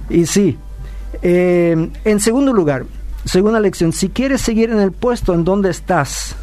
Y 0.08 0.26
sí. 0.26 0.56
Eh, 1.20 1.90
en 2.04 2.20
segundo 2.20 2.52
lugar, 2.52 2.84
segunda 3.24 3.58
lección, 3.58 3.92
si 3.92 4.08
quieres 4.08 4.40
seguir 4.40 4.70
en 4.70 4.78
el 4.78 4.92
puesto 4.92 5.34
en 5.34 5.42
donde 5.42 5.70
estás, 5.70 6.36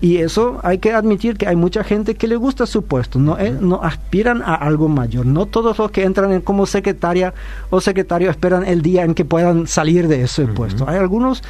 y 0.00 0.18
eso 0.18 0.60
hay 0.62 0.78
que 0.78 0.92
admitir 0.92 1.36
que 1.36 1.46
hay 1.46 1.56
mucha 1.56 1.82
gente 1.82 2.14
que 2.14 2.28
le 2.28 2.36
gusta 2.36 2.66
su 2.66 2.84
puesto, 2.84 3.18
no, 3.18 3.38
eh, 3.38 3.56
no 3.58 3.82
aspiran 3.82 4.42
a 4.42 4.54
algo 4.54 4.88
mayor. 4.88 5.24
No 5.24 5.46
todos 5.46 5.78
los 5.78 5.90
que 5.90 6.04
entran 6.04 6.32
en 6.32 6.42
como 6.42 6.66
secretaria 6.66 7.32
o 7.70 7.80
secretario 7.80 8.30
esperan 8.30 8.64
el 8.64 8.82
día 8.82 9.04
en 9.04 9.14
que 9.14 9.24
puedan 9.24 9.66
salir 9.66 10.06
de 10.08 10.22
ese 10.22 10.46
puesto. 10.46 10.88
Hay 10.88 10.98
algunos 10.98 11.42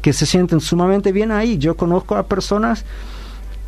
que 0.00 0.12
se 0.12 0.26
sienten 0.26 0.60
sumamente 0.60 1.12
bien 1.12 1.30
ahí. 1.32 1.58
Yo 1.58 1.76
conozco 1.76 2.16
a 2.16 2.24
personas 2.24 2.84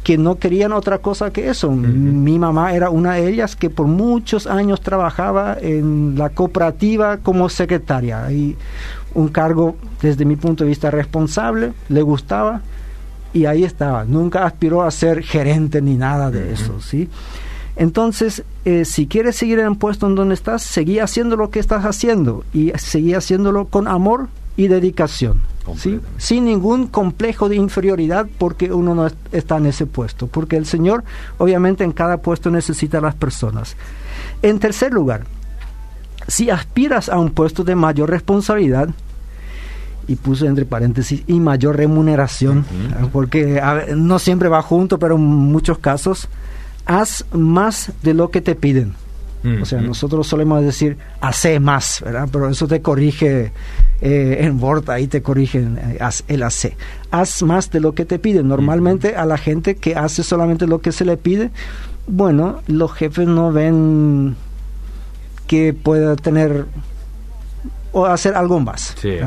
que 0.03 0.19
no 0.19 0.39
querían 0.39 0.73
otra 0.73 0.99
cosa 0.99 1.31
que 1.31 1.49
eso. 1.49 1.71
Mi 1.71 2.39
mamá 2.39 2.75
era 2.75 2.91
una 2.91 3.15
de 3.15 3.29
ellas 3.29 3.57
que 3.57 3.71
por 3.71 3.87
muchos 3.87 4.47
años 4.47 4.83
trabajaba 4.83 5.57
en 5.61 6.17
la 6.17 6.29
cooperativa 6.31 7.19
como 7.19 7.49
secretaria 7.49 8.31
y 8.31 8.57
un 9.15 9.29
cargo 9.29 9.77
desde 10.03 10.25
mi 10.25 10.37
punto 10.37 10.65
de 10.65 10.69
vista 10.69 10.91
responsable, 10.91 11.73
le 11.89 12.03
gustaba 12.03 12.61
y 13.35 13.45
ahí 13.45 13.65
estaba. 13.65 14.05
Nunca 14.05 14.47
aspiró 14.47 14.83
a 14.83 14.91
ser 14.91 15.23
gerente 15.23 15.83
ni 15.83 15.97
nada 15.97 16.31
de 16.31 16.55
eso, 16.55 16.81
¿sí? 16.81 17.11
Entonces, 17.77 18.45
eh, 18.65 18.85
si 18.85 19.07
quieres 19.07 19.37
seguir 19.37 19.59
en 19.59 19.67
el 19.67 19.77
puesto 19.77 20.07
en 20.07 20.15
donde 20.15 20.35
estás, 20.35 20.63
seguí 20.63 21.01
haciendo 21.01 21.37
lo 21.37 21.51
que 21.51 21.59
estás 21.59 21.85
haciendo 21.85 22.45
y 22.55 22.73
seguí 22.77 23.15
haciéndolo 23.15 23.67
con 23.67 23.89
amor 23.89 24.29
y 24.57 24.69
dedicación, 24.69 25.41
¿sí? 25.77 26.01
sin 26.17 26.45
ningún 26.45 26.87
complejo 26.87 27.49
de 27.49 27.57
inferioridad 27.57 28.29
porque 28.39 28.73
uno 28.73 28.95
no 28.95 29.09
está 29.33 29.57
en 29.57 29.67
ese 29.67 29.87
puesto, 29.87 30.29
porque 30.29 30.57
el 30.57 30.67
Señor 30.67 31.03
obviamente 31.39 31.83
en 31.83 31.91
cada 31.91 32.19
puesto 32.19 32.51
necesita 32.51 32.99
a 32.99 33.01
las 33.01 33.17
personas. 33.17 33.77
En 34.43 34.61
tercer 34.61 34.93
lugar, 34.93 35.25
si 36.29 36.51
aspiras 36.51 37.09
a 37.09 37.19
un 37.19 37.31
puesto 37.31 37.65
de 37.65 37.75
mayor 37.75 38.11
responsabilidad, 38.11 38.91
y 40.09 40.17
puse 40.17 40.47
entre 40.47 40.65
paréntesis 40.65 41.23
y 41.27 41.41
mayor 41.41 41.77
remuneración, 41.77 42.65
porque 43.13 43.61
no 43.97 44.19
siempre 44.19 44.49
va 44.49 44.63
junto, 44.63 44.99
pero 44.99 45.17
en 45.17 45.23
muchos 45.23 45.79
casos, 45.79 46.29
haz 46.87 47.25
más 47.33 47.93
de 48.03 48.15
lo 48.15 48.31
que 48.31 48.41
te 48.41 48.55
piden. 48.55 48.95
O 49.61 49.67
sea, 49.67 49.79
nosotros 49.83 50.27
solemos 50.27 50.65
decir, 50.65 50.97
hace 51.21 51.61
más, 51.61 52.01
¿verdad? 52.03 52.29
Pero 52.33 52.49
eso 52.49 52.67
te 52.67 52.81
corrige 52.81 53.53
eh, 54.01 54.39
en 54.41 54.63
Word, 54.63 54.89
ahí 54.89 55.07
te 55.07 55.21
corrigen 55.21 55.79
eh, 55.79 55.99
el 56.29 56.43
hace. 56.43 56.79
Haz 57.11 57.43
más 57.43 57.71
de 57.71 57.81
lo 57.81 57.95
que 57.95 58.07
te 58.07 58.19
piden. 58.19 58.49
Normalmente 58.49 59.17
a 59.17 59.27
la 59.27 59.37
gente 59.37 59.77
que 59.77 59.97
hace 59.97 60.23
solamente 60.23 60.67
lo 60.67 60.81
que 60.81 60.93
se 60.93 61.05
le 61.05 61.19
pide, 61.19 61.51
bueno, 62.07 62.61
los 62.69 62.93
jefes 62.95 63.29
no 63.29 63.53
ven 63.53 64.35
que 65.47 65.75
pueda 65.75 66.17
tener 66.17 66.65
o 67.93 68.07
hacer 68.07 68.35
algo 68.35 68.61
más. 68.61 68.95
Sí. 69.01 69.19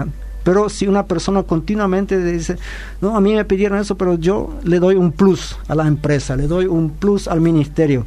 Pero 0.48 0.70
si 0.70 0.88
una 0.88 1.06
persona 1.06 1.44
continuamente 1.44 2.24
dice, 2.24 2.56
no, 3.02 3.18
a 3.18 3.20
mí 3.20 3.34
me 3.36 3.44
pidieron 3.44 3.80
eso, 3.80 3.98
pero 3.98 4.16
yo 4.16 4.54
le 4.64 4.80
doy 4.80 4.96
un 4.96 5.12
plus 5.12 5.58
a 5.68 5.76
la 5.76 5.86
empresa, 5.86 6.38
le 6.38 6.48
doy 6.48 6.68
un 6.68 6.92
plus 6.92 7.28
al 7.28 7.42
ministerio. 7.42 8.06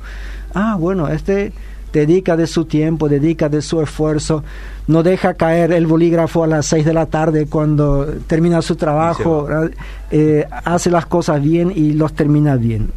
Ah, 0.54 0.74
bueno, 0.80 1.06
este 1.08 1.52
dedica 1.92 2.38
de 2.38 2.46
su 2.46 2.64
tiempo, 2.64 3.10
dedica 3.10 3.50
de 3.50 3.60
su 3.60 3.82
esfuerzo, 3.82 4.42
no 4.86 5.02
deja 5.02 5.34
caer 5.34 5.70
el 5.72 5.86
bolígrafo 5.86 6.42
a 6.42 6.46
las 6.46 6.64
seis 6.64 6.86
de 6.86 6.94
la 6.94 7.04
tarde 7.04 7.44
cuando 7.44 8.06
termina 8.26 8.62
su 8.62 8.74
trabajo, 8.74 9.46
eh, 10.10 10.46
hace 10.64 10.88
las 10.88 11.04
cosas 11.04 11.42
bien 11.42 11.70
y 11.76 11.92
los 11.92 12.14
termina 12.14 12.56
bien. 12.56 12.90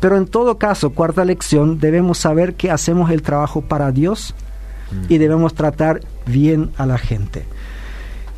Pero 0.00 0.16
en 0.16 0.24
todo 0.24 0.56
caso, 0.56 0.88
cuarta 0.88 1.22
lección, 1.26 1.80
debemos 1.80 2.16
saber 2.16 2.54
que 2.54 2.70
hacemos 2.70 3.10
el 3.10 3.20
trabajo 3.20 3.60
para 3.60 3.92
Dios 3.92 4.34
y 5.10 5.18
debemos 5.18 5.52
tratar 5.52 6.00
bien 6.24 6.70
a 6.78 6.86
la 6.86 6.96
gente. 6.96 7.44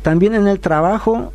También 0.09 0.33
en 0.33 0.47
el 0.47 0.59
trabajo 0.59 1.31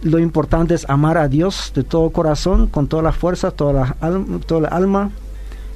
lo 0.00 0.20
importante 0.20 0.74
es 0.74 0.88
amar 0.88 1.18
a 1.18 1.26
Dios 1.26 1.72
de 1.74 1.82
todo 1.82 2.10
corazón, 2.10 2.68
con 2.68 2.86
todas 2.86 3.02
las 3.02 3.16
fuerzas, 3.16 3.52
toda 3.56 3.72
la, 3.72 3.96
alma, 4.00 4.38
toda 4.46 4.60
la 4.60 4.68
alma 4.68 5.10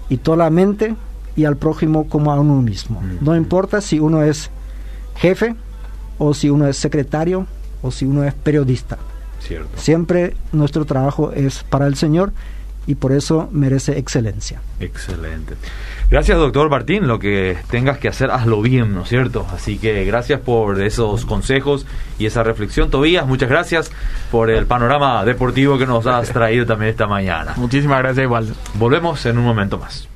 y 0.08 0.18
toda 0.18 0.36
la 0.36 0.50
mente 0.50 0.94
y 1.34 1.44
al 1.44 1.56
prójimo 1.56 2.08
como 2.08 2.30
a 2.30 2.38
uno 2.38 2.62
mismo. 2.62 3.02
No 3.20 3.34
importa 3.34 3.80
si 3.80 3.98
uno 3.98 4.22
es 4.22 4.50
jefe 5.16 5.56
o 6.18 6.34
si 6.34 6.48
uno 6.48 6.68
es 6.68 6.76
secretario 6.76 7.48
o 7.82 7.90
si 7.90 8.04
uno 8.04 8.22
es 8.22 8.32
periodista. 8.32 8.96
Siempre 9.74 10.36
nuestro 10.52 10.84
trabajo 10.84 11.32
es 11.32 11.64
para 11.64 11.88
el 11.88 11.96
Señor 11.96 12.32
y 12.86 12.94
por 12.94 13.10
eso 13.10 13.48
merece 13.50 13.98
excelencia. 13.98 14.62
Excelente. 14.78 15.56
Gracias, 16.08 16.38
doctor 16.38 16.70
Martín. 16.70 17.08
Lo 17.08 17.18
que 17.18 17.58
tengas 17.70 17.98
que 17.98 18.08
hacer, 18.08 18.30
hazlo 18.30 18.62
bien, 18.62 18.94
¿no 18.94 19.02
es 19.02 19.08
cierto? 19.08 19.44
Así 19.52 19.78
que 19.78 20.04
gracias 20.04 20.40
por 20.40 20.80
esos 20.80 21.26
consejos 21.26 21.84
y 22.18 22.26
esa 22.26 22.44
reflexión. 22.44 22.90
Tobías, 22.90 23.26
muchas 23.26 23.48
gracias 23.48 23.90
por 24.30 24.50
el 24.50 24.66
panorama 24.66 25.24
deportivo 25.24 25.78
que 25.78 25.86
nos 25.86 26.06
has 26.06 26.30
traído 26.30 26.64
también 26.64 26.90
esta 26.90 27.06
mañana. 27.06 27.54
Muchísimas 27.56 27.98
gracias, 27.98 28.24
igual. 28.24 28.54
Volvemos 28.74 29.26
en 29.26 29.38
un 29.38 29.44
momento 29.44 29.78
más. 29.78 30.08